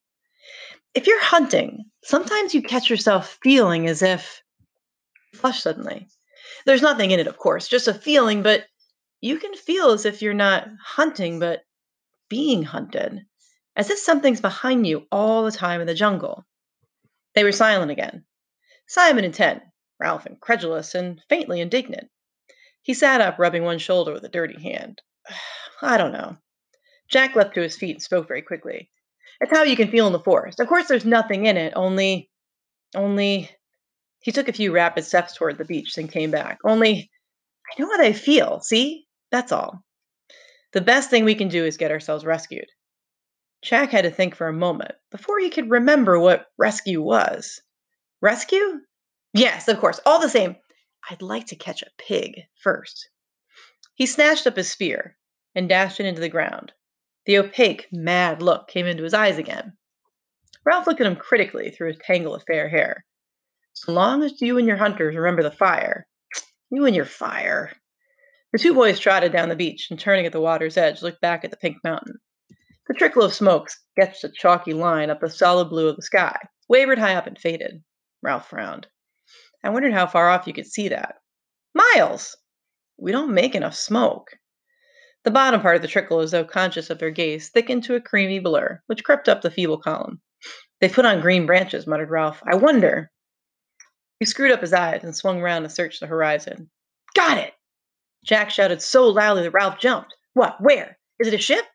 If 0.93 1.07
you're 1.07 1.21
hunting, 1.21 1.85
sometimes 2.03 2.53
you 2.53 2.61
catch 2.61 2.89
yourself 2.89 3.37
feeling 3.41 3.87
as 3.87 4.01
if 4.01 4.41
flush 5.33 5.61
suddenly. 5.61 6.07
There's 6.65 6.81
nothing 6.81 7.11
in 7.11 7.19
it, 7.19 7.27
of 7.27 7.37
course, 7.37 7.67
just 7.67 7.87
a 7.87 7.93
feeling, 7.93 8.43
but 8.43 8.65
you 9.21 9.39
can 9.39 9.53
feel 9.55 9.91
as 9.91 10.05
if 10.05 10.21
you're 10.21 10.33
not 10.33 10.67
hunting, 10.83 11.39
but 11.39 11.63
being 12.29 12.63
hunted. 12.63 13.25
as 13.75 13.91
if 13.91 13.99
something's 13.99 14.41
behind 14.41 14.87
you 14.87 15.05
all 15.11 15.43
the 15.43 15.51
time 15.51 15.81
in 15.81 15.87
the 15.87 15.93
jungle. 15.93 16.45
They 17.35 17.43
were 17.43 17.51
silent 17.51 17.91
again. 17.91 18.25
Simon 18.87 19.23
intent, 19.23 19.61
Ralph 19.99 20.25
incredulous 20.25 20.95
and 20.95 21.21
faintly 21.29 21.61
indignant. 21.61 22.09
He 22.81 22.93
sat 22.93 23.21
up, 23.21 23.37
rubbing 23.37 23.63
one 23.63 23.79
shoulder 23.79 24.13
with 24.13 24.23
a 24.23 24.29
dirty 24.29 24.59
hand. 24.61 25.01
I 25.81 25.97
don't 25.97 26.11
know. 26.11 26.37
Jack 27.09 27.35
leapt 27.35 27.53
to 27.55 27.61
his 27.61 27.75
feet 27.77 27.95
and 27.95 28.01
spoke 28.01 28.27
very 28.27 28.41
quickly. 28.41 28.89
It's 29.39 29.51
how 29.51 29.63
you 29.63 29.75
can 29.75 29.91
feel 29.91 30.07
in 30.07 30.13
the 30.13 30.19
forest. 30.19 30.59
Of 30.59 30.67
course, 30.67 30.87
there's 30.87 31.05
nothing 31.05 31.45
in 31.45 31.57
it, 31.57 31.73
only. 31.75 32.29
Only. 32.95 33.51
He 34.21 34.31
took 34.31 34.47
a 34.47 34.53
few 34.53 34.71
rapid 34.71 35.05
steps 35.05 35.35
toward 35.35 35.57
the 35.57 35.65
beach, 35.65 35.93
then 35.95 36.07
came 36.07 36.31
back. 36.31 36.59
Only. 36.63 37.11
I 37.67 37.81
know 37.81 37.91
how 37.91 37.97
they 37.97 38.13
feel, 38.13 38.59
see? 38.61 39.06
That's 39.37 39.51
all. 39.51 39.83
The 40.73 40.81
best 40.81 41.11
thing 41.11 41.23
we 41.23 41.35
can 41.35 41.47
do 41.47 41.63
is 41.63 41.77
get 41.77 41.91
ourselves 41.91 42.25
rescued. 42.25 42.65
Jack 43.61 43.91
had 43.91 44.01
to 44.01 44.09
think 44.09 44.33
for 44.33 44.47
a 44.47 44.53
moment 44.53 44.93
before 45.11 45.37
he 45.37 45.51
could 45.51 45.69
remember 45.69 46.19
what 46.19 46.47
rescue 46.57 47.03
was. 47.03 47.61
Rescue? 48.19 48.79
Yes, 49.35 49.67
of 49.67 49.79
course. 49.79 49.99
All 50.07 50.19
the 50.19 50.27
same, 50.27 50.55
I'd 51.07 51.21
like 51.21 51.45
to 51.47 51.55
catch 51.55 51.83
a 51.83 51.91
pig 51.99 52.41
first. 52.63 53.09
He 53.93 54.07
snatched 54.07 54.47
up 54.47 54.55
his 54.55 54.71
spear 54.71 55.15
and 55.53 55.69
dashed 55.69 55.99
it 55.99 56.07
into 56.07 56.21
the 56.21 56.29
ground. 56.29 56.71
The 57.27 57.37
opaque, 57.37 57.85
mad 57.91 58.41
look 58.41 58.67
came 58.67 58.87
into 58.87 59.03
his 59.03 59.13
eyes 59.13 59.37
again. 59.37 59.77
Ralph 60.65 60.87
looked 60.87 60.99
at 60.99 61.05
him 61.05 61.15
critically 61.15 61.69
through 61.69 61.89
his 61.89 62.01
tangle 62.03 62.33
of 62.33 62.43
fair 62.47 62.69
hair. 62.69 63.05
So 63.73 63.91
long 63.91 64.23
as 64.23 64.41
you 64.41 64.57
and 64.57 64.67
your 64.67 64.77
hunters 64.77 65.15
remember 65.15 65.43
the 65.43 65.51
fire, 65.51 66.07
you 66.71 66.87
and 66.87 66.95
your 66.95 67.05
fire. 67.05 67.71
The 68.53 68.59
two 68.59 68.73
boys 68.73 68.99
trotted 68.99 69.31
down 69.31 69.49
the 69.49 69.55
beach 69.55 69.89
and, 69.89 69.99
turning 69.99 70.25
at 70.25 70.31
the 70.31 70.39
water's 70.39 70.77
edge, 70.77 71.01
looked 71.01 71.21
back 71.21 71.43
at 71.43 71.51
the 71.51 71.57
pink 71.57 71.77
mountain. 71.83 72.19
The 72.87 72.93
trickle 72.93 73.23
of 73.23 73.33
smoke 73.33 73.69
sketched 73.69 74.23
a 74.23 74.29
chalky 74.29 74.73
line 74.73 75.09
up 75.09 75.19
the 75.19 75.29
solid 75.29 75.69
blue 75.69 75.89
of 75.89 75.97
the 75.97 76.01
sky, 76.01 76.39
wavered 76.69 76.99
high 76.99 77.15
up 77.15 77.27
and 77.27 77.37
faded. 77.37 77.83
Ralph 78.21 78.49
frowned. 78.49 78.87
I 79.63 79.69
wondered 79.69 79.93
how 79.93 80.07
far 80.07 80.29
off 80.29 80.47
you 80.47 80.53
could 80.53 80.67
see 80.67 80.87
that. 80.87 81.15
Miles! 81.73 82.37
We 82.97 83.11
don't 83.11 83.33
make 83.33 83.53
enough 83.53 83.75
smoke. 83.75 84.31
The 85.23 85.31
bottom 85.31 85.59
part 85.59 85.75
of 85.75 85.81
the 85.81 85.89
trickle, 85.89 86.21
as 86.21 86.31
though 86.31 86.45
conscious 86.45 86.89
of 86.89 86.99
their 86.99 87.11
gaze, 87.11 87.49
thickened 87.49 87.83
to 87.83 87.95
a 87.95 88.01
creamy 88.01 88.39
blur, 88.39 88.81
which 88.87 89.03
crept 89.03 89.27
up 89.27 89.41
the 89.41 89.51
feeble 89.51 89.77
column. 89.77 90.21
They 90.79 90.87
put 90.87 91.05
on 91.05 91.19
green 91.19 91.45
branches, 91.45 91.85
muttered 91.85 92.09
Ralph. 92.09 92.41
I 92.49 92.55
wonder. 92.55 93.11
He 94.19 94.25
screwed 94.25 94.51
up 94.51 94.61
his 94.61 94.71
eyes 94.71 95.03
and 95.03 95.13
swung 95.13 95.41
round 95.41 95.65
to 95.65 95.69
search 95.69 95.99
the 95.99 96.07
horizon. 96.07 96.69
Got 97.13 97.39
it! 97.39 97.53
Jack 98.27 98.51
shouted 98.51 98.81
so 98.81 99.07
loudly 99.07 99.43
that 99.43 99.51
Ralph 99.51 99.79
jumped. 99.79 100.13
What? 100.33 100.57
Where? 100.59 100.99
Is 101.17 101.29
it 101.29 101.33
a 101.33 101.37
ship? 101.37 101.65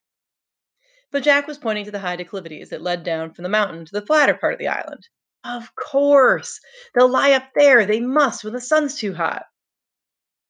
But 1.11 1.23
Jack 1.23 1.47
was 1.47 1.57
pointing 1.57 1.87
to 1.87 1.91
the 1.91 1.99
high 1.99 2.17
declivities 2.17 2.69
that 2.69 2.83
led 2.83 3.05
down 3.05 3.33
from 3.33 3.43
the 3.43 3.49
mountain 3.49 3.87
to 3.87 3.93
the 3.93 4.05
flatter 4.05 4.35
part 4.35 4.53
of 4.53 4.59
the 4.59 4.69
island. 4.69 5.09
Of 5.45 5.75
course! 5.75 6.61
They'll 6.95 7.09
lie 7.09 7.33
up 7.33 7.49
there. 7.57 7.87
They 7.87 8.01
must 8.01 8.45
when 8.45 8.53
the 8.53 8.61
sun's 8.61 8.97
too 8.97 9.15
hot. 9.15 9.47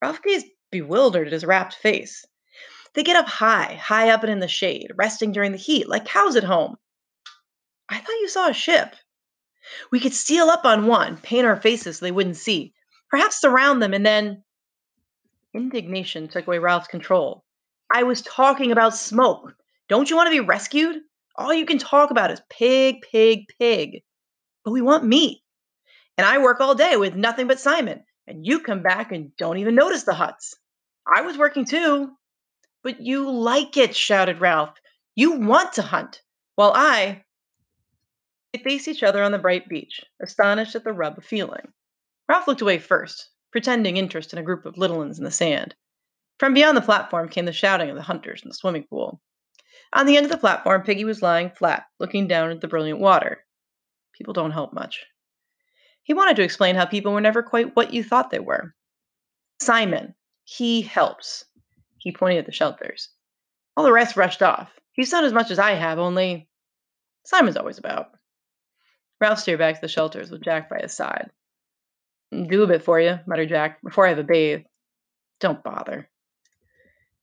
Ralph 0.02 0.21
gazed 0.23 0.47
bewildered 0.73 1.28
at 1.28 1.32
his 1.32 1.47
rapt 1.47 1.75
face. 1.75 2.26
They 2.94 3.04
get 3.04 3.16
up 3.16 3.28
high, 3.28 3.75
high 3.75 4.11
up 4.11 4.25
and 4.25 4.32
in 4.32 4.40
the 4.40 4.49
shade, 4.49 4.90
resting 4.97 5.30
during 5.30 5.52
the 5.52 5.59
heat, 5.59 5.88
like 5.88 6.04
cows 6.04 6.35
at 6.35 6.44
home. 6.44 6.76
I 7.88 7.99
thought 7.99 8.21
you 8.21 8.28
saw 8.28 8.49
a 8.49 8.54
ship. 8.54 8.97
We 9.92 10.00
could 10.00 10.14
steal 10.14 10.50
up 10.50 10.64
on 10.64 10.87
one, 10.87 11.16
paint 11.16 11.47
our 11.47 11.61
faces 11.61 11.99
so 11.99 12.04
they 12.04 12.11
wouldn't 12.11 12.37
see, 12.37 12.75
perhaps 13.09 13.40
surround 13.40 13.80
them, 13.80 13.94
and 13.94 14.04
then. 14.04 14.42
Indignation 15.54 16.28
took 16.28 16.47
away 16.47 16.59
Ralph's 16.59 16.88
control. 16.88 17.44
I 17.92 18.04
was 18.04 18.23
talking 18.23 18.73
about 18.73 18.94
smoke. 18.94 19.54
Don't 19.88 20.09
you 20.09 20.16
want 20.16 20.28
to 20.28 20.30
be 20.30 20.40
rescued? 20.40 20.97
All 21.37 21.52
you 21.52 21.66
can 21.66 21.78
talk 21.78 22.11
about 22.11 22.30
is 22.30 22.40
pig, 22.49 23.02
pig, 23.02 23.44
pig. 23.59 24.02
But 24.64 24.73
we 24.73 24.80
want 24.80 25.04
meat. 25.04 25.42
And 26.16 26.26
I 26.26 26.38
work 26.38 26.61
all 26.61 26.75
day 26.75 26.97
with 26.97 27.14
nothing 27.14 27.47
but 27.47 27.61
Simon, 27.61 28.04
and 28.26 28.47
you 28.47 28.61
come 28.61 28.82
back 28.82 29.12
and 29.12 29.37
don't 29.37 29.59
even 29.59 29.75
notice 29.75 30.04
the 30.04 30.14
huts. 30.14 30.54
I 31.06 31.23
was 31.23 31.37
working 31.37 31.64
too. 31.64 32.11
But 32.82 33.00
you 33.00 33.30
like 33.30 33.76
it, 33.76 33.94
shouted 33.94 34.40
Ralph. 34.40 34.75
You 35.14 35.32
want 35.32 35.75
to 35.75 35.82
hunt, 35.82 36.23
while 36.56 36.73
I. 36.75 37.25
They 38.52 38.62
faced 38.62 38.88
each 38.88 39.02
other 39.02 39.23
on 39.23 39.32
the 39.32 39.38
bright 39.38 39.68
beach, 39.68 40.02
astonished 40.23 40.75
at 40.75 40.85
the 40.85 40.92
rub 40.92 41.18
of 41.18 41.25
feeling. 41.25 41.73
Ralph 42.28 42.47
looked 42.47 42.62
away 42.62 42.78
first, 42.78 43.28
pretending 43.52 43.97
interest 43.97 44.32
in 44.32 44.38
a 44.38 44.42
group 44.42 44.66
of 44.66 44.76
little 44.76 44.99
ones 44.99 45.18
in 45.18 45.25
the 45.25 45.30
sand. 45.30 45.75
From 46.38 46.54
beyond 46.54 46.76
the 46.76 46.82
platform 46.82 47.28
came 47.28 47.44
the 47.44 47.52
shouting 47.52 47.90
of 47.90 47.97
the 47.97 48.02
hunters 48.02 48.42
in 48.42 48.49
the 48.49 48.54
swimming 48.54 48.85
pool. 48.85 49.21
On 49.92 50.06
the 50.06 50.16
end 50.16 50.26
of 50.26 50.32
the 50.32 50.38
platform, 50.38 50.82
Piggy 50.82 51.04
was 51.04 51.23
lying 51.23 51.50
flat, 51.50 51.85
looking 52.00 52.26
down 52.26 52.50
at 52.50 52.61
the 52.61 52.68
brilliant 52.68 52.99
water. 52.99 53.44
People 54.14 54.32
don't 54.32 54.50
help 54.50 54.73
much. 54.73 55.04
He 56.02 56.14
wanted 56.14 56.37
to 56.37 56.42
explain 56.42 56.75
how 56.75 56.87
people 56.87 57.12
were 57.12 57.21
never 57.21 57.42
quite 57.42 57.76
what 57.76 57.92
you 57.92 58.02
thought 58.02 58.30
they 58.30 58.40
were. 58.40 58.75
Simon, 59.61 60.14
he 60.44 60.82
helps. 60.82 61.44
He 61.99 62.11
pointed 62.11 62.38
at 62.38 62.47
the 62.47 62.52
shelters. 62.52 63.11
All 63.76 63.85
the 63.85 63.92
rest 63.92 64.16
rushed 64.16 64.42
off. 64.42 64.73
He's 64.92 65.11
done 65.11 65.25
as 65.25 65.32
much 65.32 65.50
as 65.50 65.59
I 65.59 65.73
have, 65.73 65.99
only 65.99 66.49
Simon's 67.25 67.56
always 67.56 67.78
about. 67.78 68.11
Ralph 69.21 69.38
steered 69.38 69.61
back 69.61 69.76
to 69.76 69.80
the 69.80 69.88
shelters 69.88 70.30
with 70.30 70.42
Jack 70.42 70.68
by 70.68 70.80
his 70.80 70.92
side. 70.92 71.30
Do 72.33 72.62
a 72.62 72.67
bit 72.67 72.83
for 72.83 72.99
you, 72.99 73.19
muttered 73.27 73.51
Jack, 73.51 73.83
before 73.83 74.07
I 74.07 74.09
have 74.09 74.19
a 74.19 74.25
bathe. 74.25 74.62
Don't 75.39 75.62
bother. 75.62 76.09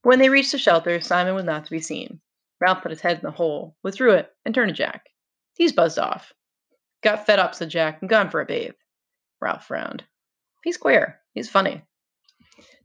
When 0.02 0.20
they 0.20 0.28
reached 0.28 0.52
the 0.52 0.58
shelter, 0.58 1.00
Simon 1.00 1.34
was 1.34 1.44
not 1.44 1.64
to 1.64 1.70
be 1.70 1.80
seen. 1.80 2.20
Ralph 2.60 2.82
put 2.82 2.92
his 2.92 3.00
head 3.00 3.16
in 3.16 3.22
the 3.22 3.32
hole, 3.32 3.74
withdrew 3.82 4.12
it, 4.12 4.32
and 4.44 4.54
turned 4.54 4.68
to 4.68 4.74
Jack. 4.74 5.06
He's 5.54 5.72
buzzed 5.72 5.98
off. 5.98 6.32
Got 7.02 7.26
fed 7.26 7.40
up, 7.40 7.56
said 7.56 7.70
Jack, 7.70 8.00
and 8.00 8.08
gone 8.08 8.30
for 8.30 8.40
a 8.40 8.46
bathe. 8.46 8.74
Ralph 9.40 9.66
frowned. 9.66 10.04
He's 10.62 10.76
queer. 10.76 11.18
He's 11.34 11.48
funny. 11.48 11.82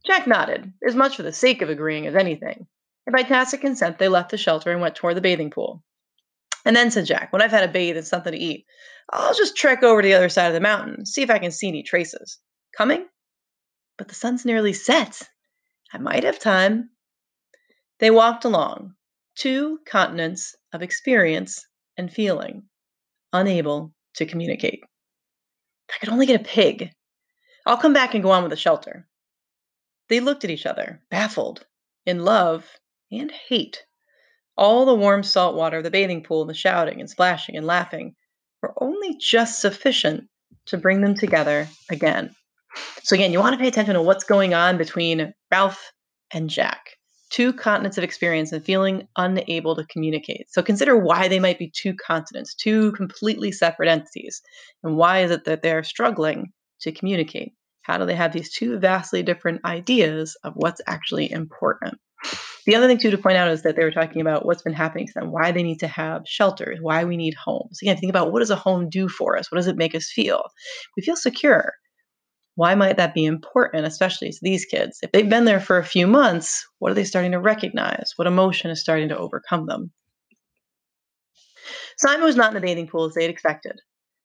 Jack 0.05 0.25
nodded, 0.25 0.73
as 0.87 0.95
much 0.95 1.15
for 1.15 1.23
the 1.23 1.33
sake 1.33 1.61
of 1.61 1.69
agreeing 1.69 2.07
as 2.07 2.15
anything, 2.15 2.65
and 3.05 3.15
by 3.15 3.23
tacit 3.23 3.61
consent 3.61 3.99
they 3.99 4.07
left 4.07 4.31
the 4.31 4.37
shelter 4.37 4.71
and 4.71 4.81
went 4.81 4.95
toward 4.95 5.15
the 5.15 5.21
bathing 5.21 5.51
pool. 5.51 5.83
And 6.65 6.75
then 6.75 6.89
said 6.89 7.05
Jack, 7.05 7.31
when 7.31 7.41
I've 7.41 7.51
had 7.51 7.67
a 7.67 7.71
bathe 7.71 7.95
and 7.95 8.05
something 8.05 8.33
to 8.33 8.37
eat, 8.37 8.65
I'll 9.11 9.35
just 9.35 9.55
trek 9.55 9.83
over 9.83 10.01
to 10.01 10.07
the 10.07 10.15
other 10.15 10.29
side 10.29 10.47
of 10.47 10.53
the 10.53 10.59
mountain, 10.59 11.05
see 11.05 11.21
if 11.21 11.29
I 11.29 11.37
can 11.37 11.51
see 11.51 11.67
any 11.67 11.83
traces. 11.83 12.39
Coming? 12.75 13.05
But 13.97 14.07
the 14.07 14.15
sun's 14.15 14.45
nearly 14.45 14.73
set. 14.73 15.21
I 15.93 15.99
might 15.99 16.23
have 16.23 16.39
time. 16.39 16.89
They 17.99 18.09
walked 18.09 18.45
along, 18.45 18.95
two 19.35 19.79
continents 19.85 20.55
of 20.73 20.81
experience 20.81 21.65
and 21.97 22.11
feeling, 22.11 22.63
unable 23.31 23.93
to 24.15 24.25
communicate. 24.25 24.81
I 25.93 25.97
could 25.99 26.09
only 26.09 26.25
get 26.25 26.41
a 26.41 26.43
pig. 26.43 26.91
I'll 27.65 27.77
come 27.77 27.93
back 27.93 28.13
and 28.13 28.23
go 28.23 28.31
on 28.31 28.43
with 28.43 28.49
the 28.49 28.57
shelter. 28.57 29.07
They 30.09 30.19
looked 30.19 30.43
at 30.43 30.49
each 30.49 30.65
other, 30.65 31.01
baffled, 31.09 31.65
in 32.05 32.25
love 32.25 32.67
and 33.11 33.31
hate. 33.31 33.85
All 34.57 34.85
the 34.85 34.95
warm 34.95 35.23
salt 35.23 35.55
water 35.55 35.81
the 35.81 35.91
bathing 35.91 36.23
pool 36.23 36.45
the 36.45 36.53
shouting 36.53 36.99
and 36.99 37.09
splashing 37.09 37.57
and 37.57 37.65
laughing 37.65 38.15
were 38.61 38.73
only 38.81 39.17
just 39.19 39.59
sufficient 39.59 40.27
to 40.67 40.77
bring 40.77 41.01
them 41.01 41.15
together 41.15 41.67
again. 41.89 42.35
So, 43.03 43.15
again, 43.15 43.31
you 43.31 43.39
want 43.39 43.53
to 43.53 43.59
pay 43.59 43.67
attention 43.67 43.95
to 43.95 44.01
what's 44.01 44.23
going 44.23 44.53
on 44.53 44.77
between 44.77 45.33
Ralph 45.51 45.91
and 46.31 46.49
Jack. 46.49 46.97
Two 47.29 47.53
continents 47.53 47.97
of 47.97 48.03
experience 48.03 48.51
and 48.51 48.63
feeling 48.63 49.07
unable 49.17 49.75
to 49.75 49.85
communicate. 49.85 50.47
So, 50.49 50.61
consider 50.61 50.97
why 50.97 51.27
they 51.27 51.39
might 51.39 51.59
be 51.59 51.69
two 51.69 51.93
continents, 51.93 52.55
two 52.55 52.91
completely 52.93 53.51
separate 53.51 53.89
entities. 53.89 54.41
And 54.83 54.97
why 54.97 55.19
is 55.19 55.31
it 55.31 55.45
that 55.45 55.61
they're 55.61 55.83
struggling 55.83 56.51
to 56.81 56.91
communicate? 56.91 57.53
How 57.81 57.97
do 57.97 58.05
they 58.05 58.15
have 58.15 58.33
these 58.33 58.51
two 58.51 58.79
vastly 58.79 59.21
different 59.21 59.63
ideas 59.63 60.35
of 60.43 60.53
what's 60.55 60.81
actually 60.87 61.31
important? 61.31 61.99
The 62.65 62.75
other 62.75 62.87
thing, 62.87 62.97
too, 62.97 63.11
to 63.11 63.17
point 63.17 63.37
out 63.37 63.51
is 63.51 63.61
that 63.61 63.75
they 63.75 63.83
were 63.83 63.91
talking 63.91 64.21
about 64.21 64.45
what's 64.45 64.63
been 64.63 64.73
happening 64.73 65.05
to 65.07 65.13
them, 65.15 65.31
why 65.31 65.51
they 65.51 65.61
need 65.61 65.79
to 65.79 65.87
have 65.87 66.23
shelters, 66.25 66.79
why 66.81 67.03
we 67.03 67.15
need 67.15 67.35
homes. 67.35 67.79
Again, 67.81 67.97
think 67.97 68.09
about 68.09 68.31
what 68.31 68.39
does 68.39 68.49
a 68.49 68.55
home 68.55 68.89
do 68.89 69.07
for 69.07 69.37
us? 69.37 69.51
What 69.51 69.57
does 69.57 69.67
it 69.67 69.77
make 69.77 69.93
us 69.93 70.11
feel? 70.11 70.43
We 70.97 71.03
feel 71.03 71.15
secure. 71.15 71.73
Why 72.55 72.73
might 72.73 72.97
that 72.97 73.13
be 73.13 73.25
important, 73.25 73.85
especially 73.85 74.31
to 74.31 74.39
these 74.41 74.65
kids? 74.65 74.99
If 75.03 75.11
they've 75.11 75.29
been 75.29 75.45
there 75.45 75.59
for 75.59 75.77
a 75.77 75.85
few 75.85 76.07
months, 76.07 76.65
what 76.79 76.91
are 76.91 76.95
they 76.95 77.03
starting 77.03 77.33
to 77.33 77.39
recognize? 77.39 78.13
What 78.15 78.27
emotion 78.27 78.71
is 78.71 78.81
starting 78.81 79.09
to 79.09 79.17
overcome 79.17 79.67
them? 79.67 79.91
Simon 81.97 82.25
was 82.25 82.35
not 82.35 82.49
in 82.49 82.55
the 82.55 82.61
bathing 82.61 82.87
pool 82.87 83.05
as 83.05 83.13
they 83.13 83.23
had 83.23 83.31
expected. 83.31 83.79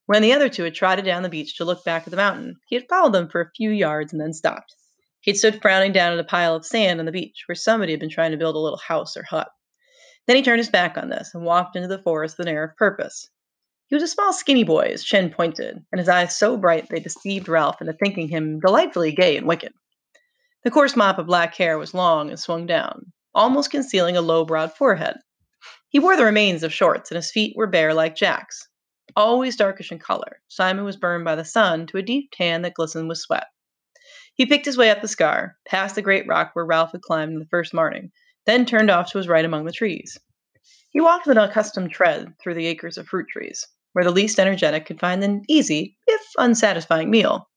When 0.06 0.23
the 0.23 0.32
other 0.32 0.49
two 0.49 0.64
had 0.64 0.75
trotted 0.75 1.04
down 1.04 1.23
the 1.23 1.28
beach 1.28 1.56
to 1.56 1.64
look 1.64 1.85
back 1.85 2.04
at 2.04 2.11
the 2.11 2.16
mountain, 2.16 2.56
he 2.66 2.76
had 2.76 2.88
followed 2.88 3.12
them 3.12 3.28
for 3.28 3.40
a 3.40 3.50
few 3.56 3.70
yards 3.70 4.12
and 4.12 4.20
then 4.20 4.32
stopped. 4.32 4.75
He 5.20 5.30
had 5.30 5.38
stood 5.38 5.60
frowning 5.60 5.92
down 5.92 6.12
at 6.12 6.18
a 6.18 6.24
pile 6.24 6.54
of 6.54 6.64
sand 6.64 6.98
on 6.98 7.06
the 7.06 7.12
beach 7.12 7.44
where 7.46 7.54
somebody 7.54 7.92
had 7.92 8.00
been 8.00 8.08
trying 8.08 8.30
to 8.30 8.38
build 8.38 8.56
a 8.56 8.58
little 8.58 8.78
house 8.78 9.16
or 9.16 9.22
hut. 9.22 9.48
Then 10.26 10.36
he 10.36 10.42
turned 10.42 10.60
his 10.60 10.70
back 10.70 10.96
on 10.96 11.08
this 11.08 11.30
and 11.34 11.44
walked 11.44 11.76
into 11.76 11.88
the 11.88 12.02
forest 12.02 12.38
with 12.38 12.46
an 12.46 12.54
air 12.54 12.64
of 12.64 12.76
purpose. 12.76 13.28
He 13.88 13.96
was 13.96 14.02
a 14.02 14.08
small, 14.08 14.32
skinny 14.32 14.64
boy, 14.64 14.90
his 14.90 15.04
chin 15.04 15.30
pointed, 15.30 15.84
and 15.90 15.98
his 15.98 16.08
eyes 16.08 16.36
so 16.36 16.56
bright 16.56 16.88
they 16.88 17.00
deceived 17.00 17.48
Ralph 17.48 17.80
into 17.80 17.92
thinking 17.92 18.28
him 18.28 18.60
delightfully 18.60 19.12
gay 19.12 19.36
and 19.36 19.46
wicked. 19.46 19.72
The 20.62 20.70
coarse 20.70 20.94
mop 20.94 21.18
of 21.18 21.26
black 21.26 21.54
hair 21.56 21.76
was 21.76 21.92
long 21.92 22.30
and 22.30 22.38
swung 22.38 22.66
down, 22.66 23.12
almost 23.34 23.70
concealing 23.70 24.16
a 24.16 24.20
low, 24.20 24.44
broad 24.44 24.72
forehead. 24.74 25.16
He 25.88 25.98
wore 25.98 26.16
the 26.16 26.24
remains 26.24 26.62
of 26.62 26.72
shorts, 26.72 27.10
and 27.10 27.16
his 27.16 27.32
feet 27.32 27.56
were 27.56 27.66
bare 27.66 27.92
like 27.92 28.14
Jack's. 28.14 28.68
Always 29.16 29.56
darkish 29.56 29.90
in 29.90 29.98
color, 29.98 30.40
Simon 30.48 30.84
was 30.84 30.96
burned 30.96 31.24
by 31.24 31.34
the 31.34 31.44
sun 31.44 31.86
to 31.88 31.98
a 31.98 32.02
deep 32.02 32.30
tan 32.32 32.62
that 32.62 32.74
glistened 32.74 33.08
with 33.08 33.18
sweat. 33.18 33.48
He 34.40 34.47
picked 34.47 34.64
his 34.64 34.78
way 34.78 34.88
up 34.88 35.02
the 35.02 35.06
scar, 35.06 35.59
past 35.66 35.94
the 35.94 36.00
great 36.00 36.26
rock 36.26 36.52
where 36.54 36.64
Ralph 36.64 36.92
had 36.92 37.02
climbed 37.02 37.38
the 37.38 37.49
first 37.50 37.75
morning, 37.75 38.11
then 38.47 38.64
turned 38.64 38.90
off 38.90 39.12
to 39.12 39.18
his 39.18 39.28
right 39.28 39.44
among 39.44 39.66
the 39.66 39.70
trees. 39.70 40.18
He 40.88 40.99
walked 40.99 41.26
with 41.26 41.37
an 41.37 41.44
accustomed 41.44 41.90
tread 41.90 42.32
through 42.42 42.54
the 42.54 42.66
acres 42.66 42.97
of 42.97 43.06
fruit 43.06 43.26
trees, 43.28 43.68
where 43.92 44.02
the 44.02 44.11
least 44.11 44.40
energetic 44.40 44.87
could 44.87 44.99
find 44.99 45.23
an 45.23 45.42
easy, 45.47 45.99
if 46.06 46.23
unsatisfying, 46.38 47.11
meal. 47.11 47.50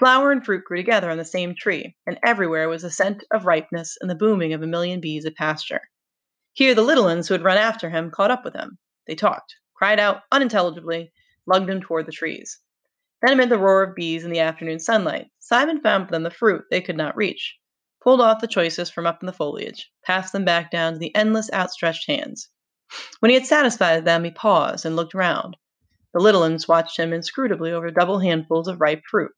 Flower 0.00 0.32
and 0.32 0.44
fruit 0.44 0.64
grew 0.64 0.78
together 0.78 1.12
on 1.12 1.16
the 1.16 1.24
same 1.24 1.54
tree, 1.54 1.94
and 2.08 2.18
everywhere 2.24 2.68
was 2.68 2.82
the 2.82 2.90
scent 2.90 3.22
of 3.30 3.46
ripeness 3.46 3.96
and 4.00 4.10
the 4.10 4.16
booming 4.16 4.52
of 4.52 4.62
a 4.62 4.66
million 4.66 5.00
bees 5.00 5.24
at 5.24 5.36
pasture. 5.36 5.82
Here 6.54 6.74
the 6.74 6.82
little 6.82 7.04
ones 7.04 7.28
who 7.28 7.34
had 7.34 7.44
run 7.44 7.56
after 7.56 7.88
him 7.88 8.10
caught 8.10 8.32
up 8.32 8.44
with 8.44 8.56
him. 8.56 8.78
They 9.06 9.14
talked, 9.14 9.54
cried 9.74 10.00
out 10.00 10.22
unintelligibly, 10.32 11.12
lugged 11.46 11.70
him 11.70 11.80
toward 11.80 12.06
the 12.06 12.10
trees. 12.10 12.58
Then, 13.22 13.32
amid 13.32 13.50
the 13.50 13.58
roar 13.58 13.82
of 13.82 13.94
bees 13.94 14.24
in 14.24 14.30
the 14.30 14.40
afternoon 14.40 14.78
sunlight, 14.78 15.28
Simon 15.38 15.80
found 15.80 16.06
for 16.06 16.12
them 16.12 16.22
the 16.22 16.30
fruit 16.30 16.64
they 16.70 16.80
could 16.80 16.96
not 16.96 17.16
reach, 17.16 17.58
pulled 18.02 18.20
off 18.20 18.40
the 18.40 18.46
choicest 18.46 18.94
from 18.94 19.06
up 19.06 19.22
in 19.22 19.26
the 19.26 19.32
foliage, 19.32 19.90
passed 20.04 20.32
them 20.32 20.44
back 20.44 20.70
down 20.70 20.94
to 20.94 20.98
the 20.98 21.14
endless 21.14 21.52
outstretched 21.52 22.06
hands. 22.06 22.48
When 23.18 23.30
he 23.30 23.34
had 23.34 23.46
satisfied 23.46 24.04
them, 24.04 24.24
he 24.24 24.30
paused 24.30 24.86
and 24.86 24.96
looked 24.96 25.14
round. 25.14 25.56
The 26.12 26.20
little 26.20 26.40
ones 26.40 26.66
watched 26.66 26.98
him 26.98 27.12
inscrutably 27.12 27.72
over 27.72 27.90
double 27.90 28.18
handfuls 28.20 28.68
of 28.68 28.80
ripe 28.80 29.02
fruit. 29.04 29.32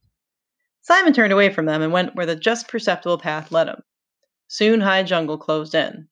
Simon 0.80 1.12
turned 1.12 1.32
away 1.32 1.52
from 1.52 1.66
them 1.66 1.82
and 1.82 1.92
went 1.92 2.14
where 2.14 2.26
the 2.26 2.36
just 2.36 2.68
perceptible 2.68 3.18
path 3.18 3.52
led 3.52 3.68
him. 3.68 3.82
Soon 4.48 4.80
high 4.80 5.02
jungle 5.02 5.38
closed 5.38 5.74
in. 5.74 6.08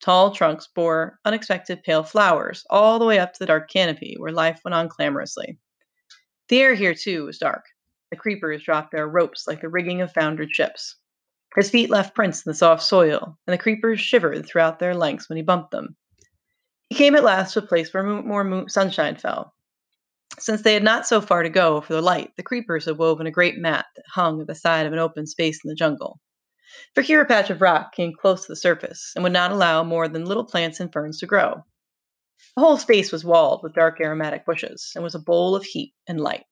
Tall 0.00 0.30
trunks 0.32 0.68
bore 0.74 1.18
unexpected 1.24 1.82
pale 1.82 2.02
flowers 2.02 2.64
all 2.68 2.98
the 2.98 3.04
way 3.06 3.18
up 3.18 3.32
to 3.32 3.38
the 3.38 3.46
dark 3.46 3.70
canopy 3.70 4.16
where 4.18 4.32
life 4.32 4.60
went 4.64 4.74
on 4.74 4.88
clamorously. 4.88 5.58
The 6.48 6.60
air 6.60 6.74
here, 6.74 6.94
too, 6.94 7.26
was 7.26 7.38
dark. 7.38 7.64
The 8.10 8.16
creepers 8.16 8.62
dropped 8.62 8.92
their 8.92 9.08
ropes 9.08 9.46
like 9.46 9.60
the 9.60 9.68
rigging 9.68 10.00
of 10.00 10.12
foundered 10.12 10.54
ships. 10.54 10.96
His 11.56 11.70
feet 11.70 11.90
left 11.90 12.14
prints 12.14 12.44
in 12.44 12.50
the 12.50 12.54
soft 12.54 12.82
soil, 12.82 13.38
and 13.46 13.54
the 13.54 13.58
creepers 13.58 14.00
shivered 14.00 14.46
throughout 14.46 14.78
their 14.78 14.94
lengths 14.94 15.28
when 15.28 15.36
he 15.36 15.42
bumped 15.42 15.70
them. 15.70 15.96
He 16.88 16.94
came 16.94 17.16
at 17.16 17.24
last 17.24 17.54
to 17.54 17.60
a 17.60 17.66
place 17.66 17.92
where 17.92 18.02
more 18.02 18.68
sunshine 18.68 19.16
fell. 19.16 19.54
Since 20.38 20.62
they 20.62 20.74
had 20.74 20.84
not 20.84 21.06
so 21.06 21.20
far 21.20 21.42
to 21.42 21.48
go 21.48 21.80
for 21.80 21.94
the 21.94 22.02
light, 22.02 22.30
the 22.36 22.42
creepers 22.42 22.84
had 22.84 22.98
woven 22.98 23.26
a 23.26 23.30
great 23.30 23.56
mat 23.56 23.86
that 23.96 24.04
hung 24.12 24.40
at 24.40 24.46
the 24.46 24.54
side 24.54 24.86
of 24.86 24.92
an 24.92 24.98
open 24.98 25.26
space 25.26 25.64
in 25.64 25.68
the 25.68 25.74
jungle. 25.74 26.20
For 26.94 27.00
here 27.00 27.22
a 27.22 27.26
patch 27.26 27.48
of 27.48 27.62
rock 27.62 27.94
came 27.94 28.12
close 28.12 28.42
to 28.42 28.52
the 28.52 28.56
surface 28.56 29.12
and 29.14 29.22
would 29.22 29.32
not 29.32 29.50
allow 29.50 29.82
more 29.82 30.08
than 30.08 30.26
little 30.26 30.44
plants 30.44 30.78
and 30.78 30.92
ferns 30.92 31.18
to 31.20 31.26
grow. 31.26 31.64
The 32.56 32.62
whole 32.62 32.78
space 32.78 33.12
was 33.12 33.24
walled 33.24 33.62
with 33.62 33.74
dark 33.74 34.00
aromatic 34.00 34.44
bushes 34.46 34.92
and 34.94 35.04
was 35.04 35.14
a 35.14 35.18
bowl 35.18 35.54
of 35.56 35.64
heat 35.64 35.94
and 36.06 36.20
light. 36.20 36.44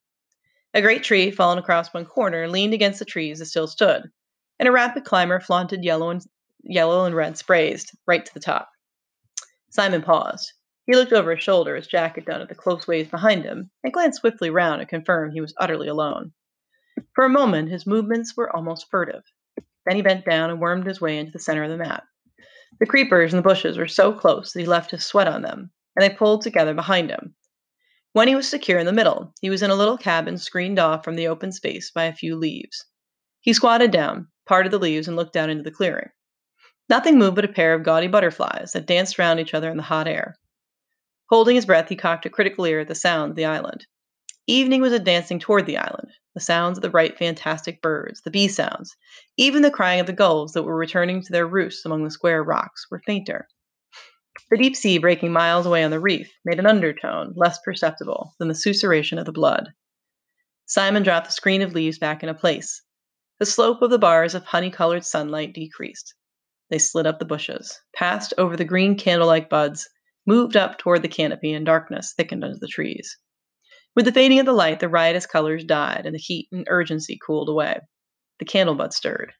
A 0.74 0.82
great 0.82 1.02
tree, 1.02 1.30
fallen 1.30 1.58
across 1.58 1.94
one 1.94 2.04
corner, 2.04 2.48
leaned 2.48 2.74
against 2.74 2.98
the 2.98 3.04
trees 3.04 3.38
that 3.38 3.46
still 3.46 3.66
stood, 3.66 4.10
and 4.58 4.68
a 4.68 4.72
rapid 4.72 5.04
climber 5.04 5.40
flaunted 5.40 5.84
yellow 5.84 6.10
and 6.10 6.22
yellow 6.62 7.04
and 7.04 7.14
red 7.14 7.38
sprays 7.38 7.86
right 8.06 8.24
to 8.24 8.34
the 8.34 8.40
top. 8.40 8.70
Simon 9.70 10.02
paused. 10.02 10.52
He 10.86 10.94
looked 10.94 11.12
over 11.12 11.34
his 11.34 11.42
shoulder 11.42 11.76
as 11.76 11.86
Jack 11.86 12.16
had 12.16 12.24
done 12.24 12.42
at 12.42 12.48
the 12.48 12.54
close 12.54 12.86
waves 12.86 13.10
behind 13.10 13.44
him, 13.44 13.70
and 13.82 13.92
glanced 13.92 14.20
swiftly 14.20 14.50
round 14.50 14.80
to 14.80 14.86
confirm 14.86 15.30
he 15.30 15.40
was 15.40 15.54
utterly 15.58 15.88
alone. 15.88 16.32
For 17.14 17.24
a 17.24 17.30
moment 17.30 17.70
his 17.70 17.86
movements 17.86 18.36
were 18.36 18.54
almost 18.54 18.90
furtive. 18.90 19.24
Then 19.86 19.96
he 19.96 20.02
bent 20.02 20.24
down 20.24 20.50
and 20.50 20.60
wormed 20.60 20.86
his 20.86 21.00
way 21.00 21.18
into 21.18 21.32
the 21.32 21.38
center 21.38 21.64
of 21.64 21.70
the 21.70 21.76
mat. 21.76 22.04
The 22.80 22.86
creepers 22.86 23.32
and 23.32 23.38
the 23.38 23.48
bushes 23.48 23.78
were 23.78 23.86
so 23.86 24.12
close 24.12 24.52
that 24.52 24.60
he 24.60 24.66
left 24.66 24.90
his 24.90 25.06
sweat 25.06 25.28
on 25.28 25.42
them, 25.42 25.70
and 25.94 26.02
they 26.02 26.14
pulled 26.14 26.42
together 26.42 26.74
behind 26.74 27.10
him. 27.10 27.34
When 28.12 28.28
he 28.28 28.34
was 28.34 28.48
secure 28.48 28.78
in 28.78 28.86
the 28.86 28.92
middle, 28.92 29.32
he 29.40 29.50
was 29.50 29.62
in 29.62 29.70
a 29.70 29.74
little 29.74 29.98
cabin 29.98 30.38
screened 30.38 30.78
off 30.78 31.04
from 31.04 31.16
the 31.16 31.28
open 31.28 31.52
space 31.52 31.90
by 31.90 32.04
a 32.04 32.14
few 32.14 32.36
leaves. 32.36 32.84
He 33.40 33.52
squatted 33.52 33.90
down, 33.90 34.28
parted 34.46 34.72
the 34.72 34.78
leaves, 34.78 35.08
and 35.08 35.16
looked 35.16 35.32
down 35.32 35.50
into 35.50 35.62
the 35.62 35.70
clearing. 35.70 36.10
Nothing 36.88 37.18
moved 37.18 37.36
but 37.36 37.44
a 37.44 37.48
pair 37.48 37.74
of 37.74 37.82
gaudy 37.82 38.08
butterflies 38.08 38.72
that 38.72 38.86
danced 38.86 39.18
round 39.18 39.40
each 39.40 39.54
other 39.54 39.70
in 39.70 39.76
the 39.76 39.82
hot 39.82 40.06
air. 40.06 40.36
Holding 41.30 41.56
his 41.56 41.66
breath, 41.66 41.88
he 41.88 41.96
cocked 41.96 42.26
a 42.26 42.30
critical 42.30 42.66
ear 42.66 42.80
at 42.80 42.88
the 42.88 42.94
sound 42.94 43.30
of 43.30 43.36
the 43.36 43.46
island. 43.46 43.86
Evening 44.46 44.82
was 44.82 44.92
advancing 44.92 45.38
toward 45.38 45.66
the 45.66 45.78
island. 45.78 46.12
The 46.34 46.40
sounds 46.40 46.76
of 46.76 46.82
the 46.82 46.90
bright, 46.90 47.16
fantastic 47.16 47.80
birds, 47.80 48.20
the 48.20 48.30
bee 48.30 48.48
sounds, 48.48 48.94
even 49.36 49.62
the 49.62 49.70
crying 49.70 50.00
of 50.00 50.06
the 50.06 50.12
gulls 50.12 50.52
that 50.52 50.62
were 50.62 50.76
returning 50.76 51.22
to 51.22 51.32
their 51.32 51.46
roosts 51.46 51.84
among 51.84 52.04
the 52.04 52.10
square 52.10 52.42
rocks, 52.42 52.86
were 52.90 53.02
fainter. 53.04 53.48
The 54.50 54.58
deep 54.58 54.76
sea 54.76 54.98
breaking 54.98 55.32
miles 55.32 55.66
away 55.66 55.82
on 55.82 55.90
the 55.90 55.98
reef 55.98 56.32
made 56.44 56.58
an 56.58 56.66
undertone 56.66 57.32
less 57.34 57.58
perceptible 57.64 58.34
than 58.38 58.48
the 58.48 58.54
susurration 58.54 59.18
of 59.18 59.26
the 59.26 59.32
blood. 59.32 59.70
Simon 60.66 61.02
dropped 61.02 61.26
the 61.26 61.32
screen 61.32 61.62
of 61.62 61.72
leaves 61.72 61.98
back 61.98 62.22
into 62.22 62.34
place. 62.34 62.82
The 63.38 63.46
slope 63.46 63.82
of 63.82 63.90
the 63.90 63.98
bars 63.98 64.34
of 64.34 64.44
honey 64.44 64.70
colored 64.70 65.04
sunlight 65.04 65.52
decreased. 65.52 66.14
They 66.70 66.78
slid 66.78 67.06
up 67.06 67.18
the 67.18 67.24
bushes, 67.24 67.80
passed 67.94 68.32
over 68.38 68.56
the 68.56 68.64
green 68.64 68.96
candle 68.96 69.26
like 69.26 69.50
buds, 69.50 69.88
moved 70.26 70.56
up 70.56 70.78
toward 70.78 71.02
the 71.02 71.08
canopy, 71.08 71.52
and 71.52 71.66
darkness 71.66 72.14
thickened 72.16 72.44
under 72.44 72.58
the 72.58 72.68
trees. 72.68 73.18
With 73.94 74.04
the 74.04 74.12
fading 74.12 74.38
of 74.38 74.46
the 74.46 74.52
light, 74.52 74.80
the 74.80 74.88
riotous 74.88 75.26
colors 75.26 75.64
died, 75.64 76.06
and 76.06 76.14
the 76.14 76.20
heat 76.20 76.48
and 76.52 76.66
urgency 76.68 77.18
cooled 77.24 77.48
away. 77.48 77.80
The 78.38 78.44
candle 78.44 78.74
bud 78.74 78.92
stirred. 78.92 79.32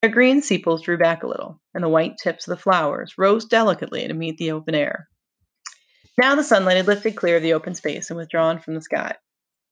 Their 0.00 0.10
green 0.10 0.42
sepals 0.42 0.82
drew 0.82 0.98
back 0.98 1.22
a 1.22 1.26
little, 1.26 1.60
and 1.72 1.82
the 1.82 1.88
white 1.88 2.18
tips 2.22 2.46
of 2.46 2.50
the 2.56 2.62
flowers 2.62 3.16
rose 3.16 3.46
delicately 3.46 4.06
to 4.06 4.14
meet 4.14 4.36
the 4.36 4.52
open 4.52 4.74
air. 4.74 5.08
Now 6.16 6.34
the 6.34 6.44
sunlight 6.44 6.76
had 6.76 6.86
lifted 6.86 7.16
clear 7.16 7.38
of 7.38 7.42
the 7.42 7.54
open 7.54 7.74
space 7.74 8.10
and 8.10 8.16
withdrawn 8.16 8.60
from 8.60 8.74
the 8.74 8.82
sky. 8.82 9.16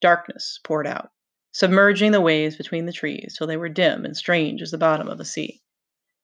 Darkness 0.00 0.58
poured 0.64 0.86
out, 0.86 1.10
submerging 1.52 2.10
the 2.10 2.20
waves 2.20 2.56
between 2.56 2.86
the 2.86 2.92
trees 2.92 3.36
till 3.36 3.46
they 3.46 3.56
were 3.56 3.68
dim 3.68 4.04
and 4.04 4.16
strange 4.16 4.60
as 4.62 4.70
the 4.70 4.78
bottom 4.78 5.06
of 5.06 5.18
the 5.18 5.24
sea. 5.24 5.62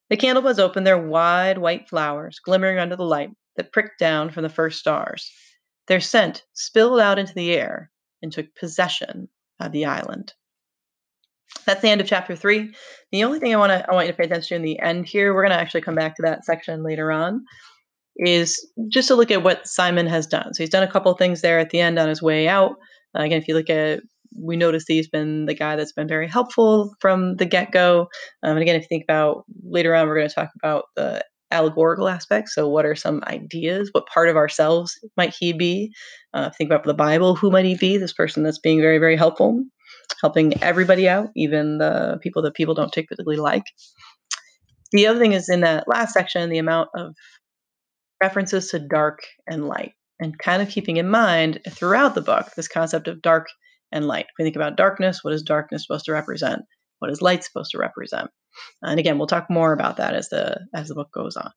The 0.08 0.16
candlebuds 0.16 0.58
opened 0.58 0.86
their 0.86 0.98
wide 0.98 1.58
white 1.58 1.88
flowers, 1.88 2.40
glimmering 2.40 2.78
under 2.78 2.96
the 2.96 3.04
light 3.04 3.30
that 3.56 3.72
pricked 3.72 3.98
down 3.98 4.30
from 4.30 4.42
the 4.42 4.48
first 4.48 4.80
stars. 4.80 5.30
Their 5.86 6.00
scent 6.00 6.44
spilled 6.54 6.98
out 6.98 7.18
into 7.18 7.34
the 7.34 7.52
air 7.52 7.90
and 8.22 8.32
took 8.32 8.54
possession 8.54 9.28
of 9.60 9.72
the 9.72 9.84
island. 9.84 10.32
That's 11.66 11.82
the 11.82 11.88
end 11.88 12.00
of 12.00 12.06
chapter 12.06 12.36
three. 12.36 12.74
The 13.12 13.24
only 13.24 13.38
thing 13.38 13.54
I 13.54 13.58
want 13.58 13.70
to 13.70 13.88
I 13.88 13.94
want 13.94 14.06
you 14.06 14.12
to 14.12 14.16
pay 14.16 14.24
attention 14.24 14.48
to 14.48 14.54
in 14.56 14.62
the 14.62 14.80
end 14.80 15.06
here, 15.06 15.34
we're 15.34 15.42
going 15.42 15.56
to 15.56 15.60
actually 15.60 15.82
come 15.82 15.94
back 15.94 16.16
to 16.16 16.22
that 16.22 16.44
section 16.44 16.82
later 16.82 17.10
on, 17.10 17.44
is 18.16 18.70
just 18.88 19.08
to 19.08 19.14
look 19.14 19.30
at 19.30 19.42
what 19.42 19.66
Simon 19.66 20.06
has 20.06 20.26
done. 20.26 20.54
So 20.54 20.62
he's 20.62 20.70
done 20.70 20.82
a 20.82 20.90
couple 20.90 21.12
things 21.14 21.40
there 21.40 21.58
at 21.58 21.70
the 21.70 21.80
end 21.80 21.98
on 21.98 22.08
his 22.08 22.22
way 22.22 22.48
out. 22.48 22.72
Uh, 23.18 23.22
again, 23.22 23.40
if 23.40 23.48
you 23.48 23.54
look 23.54 23.70
at 23.70 24.00
we 24.40 24.56
notice 24.56 24.84
that 24.86 24.92
he's 24.92 25.08
been 25.08 25.46
the 25.46 25.54
guy 25.54 25.76
that's 25.76 25.92
been 25.92 26.08
very 26.08 26.28
helpful 26.28 26.94
from 27.00 27.36
the 27.36 27.46
get 27.46 27.72
go. 27.72 28.08
Um, 28.42 28.52
and 28.52 28.60
again, 28.60 28.76
if 28.76 28.82
you 28.82 28.88
think 28.88 29.04
about 29.04 29.44
later 29.64 29.94
on, 29.94 30.06
we're 30.06 30.16
going 30.16 30.28
to 30.28 30.34
talk 30.34 30.50
about 30.56 30.84
the 30.96 31.24
allegorical 31.50 32.08
aspects. 32.08 32.54
So, 32.54 32.68
what 32.68 32.84
are 32.84 32.94
some 32.94 33.22
ideas? 33.26 33.90
What 33.92 34.06
part 34.06 34.28
of 34.28 34.36
ourselves 34.36 34.98
might 35.16 35.34
he 35.38 35.52
be? 35.52 35.92
Uh, 36.34 36.50
think 36.50 36.70
about 36.70 36.84
the 36.84 36.94
Bible. 36.94 37.34
Who 37.36 37.50
might 37.50 37.64
he 37.64 37.76
be? 37.76 37.96
This 37.96 38.12
person 38.12 38.42
that's 38.42 38.58
being 38.58 38.80
very, 38.80 38.98
very 38.98 39.16
helpful, 39.16 39.64
helping 40.20 40.62
everybody 40.62 41.08
out, 41.08 41.28
even 41.36 41.78
the 41.78 42.18
people 42.22 42.42
that 42.42 42.54
people 42.54 42.74
don't 42.74 42.92
typically 42.92 43.36
like. 43.36 43.64
The 44.92 45.06
other 45.06 45.18
thing 45.18 45.32
is 45.32 45.48
in 45.48 45.60
that 45.60 45.86
last 45.86 46.14
section, 46.14 46.48
the 46.50 46.58
amount 46.58 46.88
of 46.94 47.14
references 48.22 48.68
to 48.70 48.78
dark 48.78 49.20
and 49.46 49.68
light, 49.68 49.92
and 50.18 50.38
kind 50.38 50.62
of 50.62 50.68
keeping 50.68 50.96
in 50.96 51.08
mind 51.08 51.60
throughout 51.68 52.14
the 52.14 52.22
book 52.22 52.48
this 52.56 52.68
concept 52.68 53.06
of 53.06 53.22
dark 53.22 53.46
and 53.92 54.06
light. 54.06 54.24
If 54.24 54.32
we 54.38 54.44
think 54.44 54.56
about 54.56 54.76
darkness, 54.76 55.20
what 55.22 55.34
is 55.34 55.42
darkness 55.42 55.84
supposed 55.86 56.06
to 56.06 56.12
represent? 56.12 56.62
What 56.98 57.10
is 57.10 57.22
light 57.22 57.44
supposed 57.44 57.70
to 57.72 57.78
represent? 57.78 58.30
And 58.82 58.98
again, 58.98 59.18
we'll 59.18 59.28
talk 59.28 59.48
more 59.50 59.72
about 59.72 59.98
that 59.98 60.14
as 60.14 60.28
the 60.30 60.58
as 60.74 60.88
the 60.88 60.94
book 60.94 61.12
goes 61.12 61.36
on. 61.36 61.52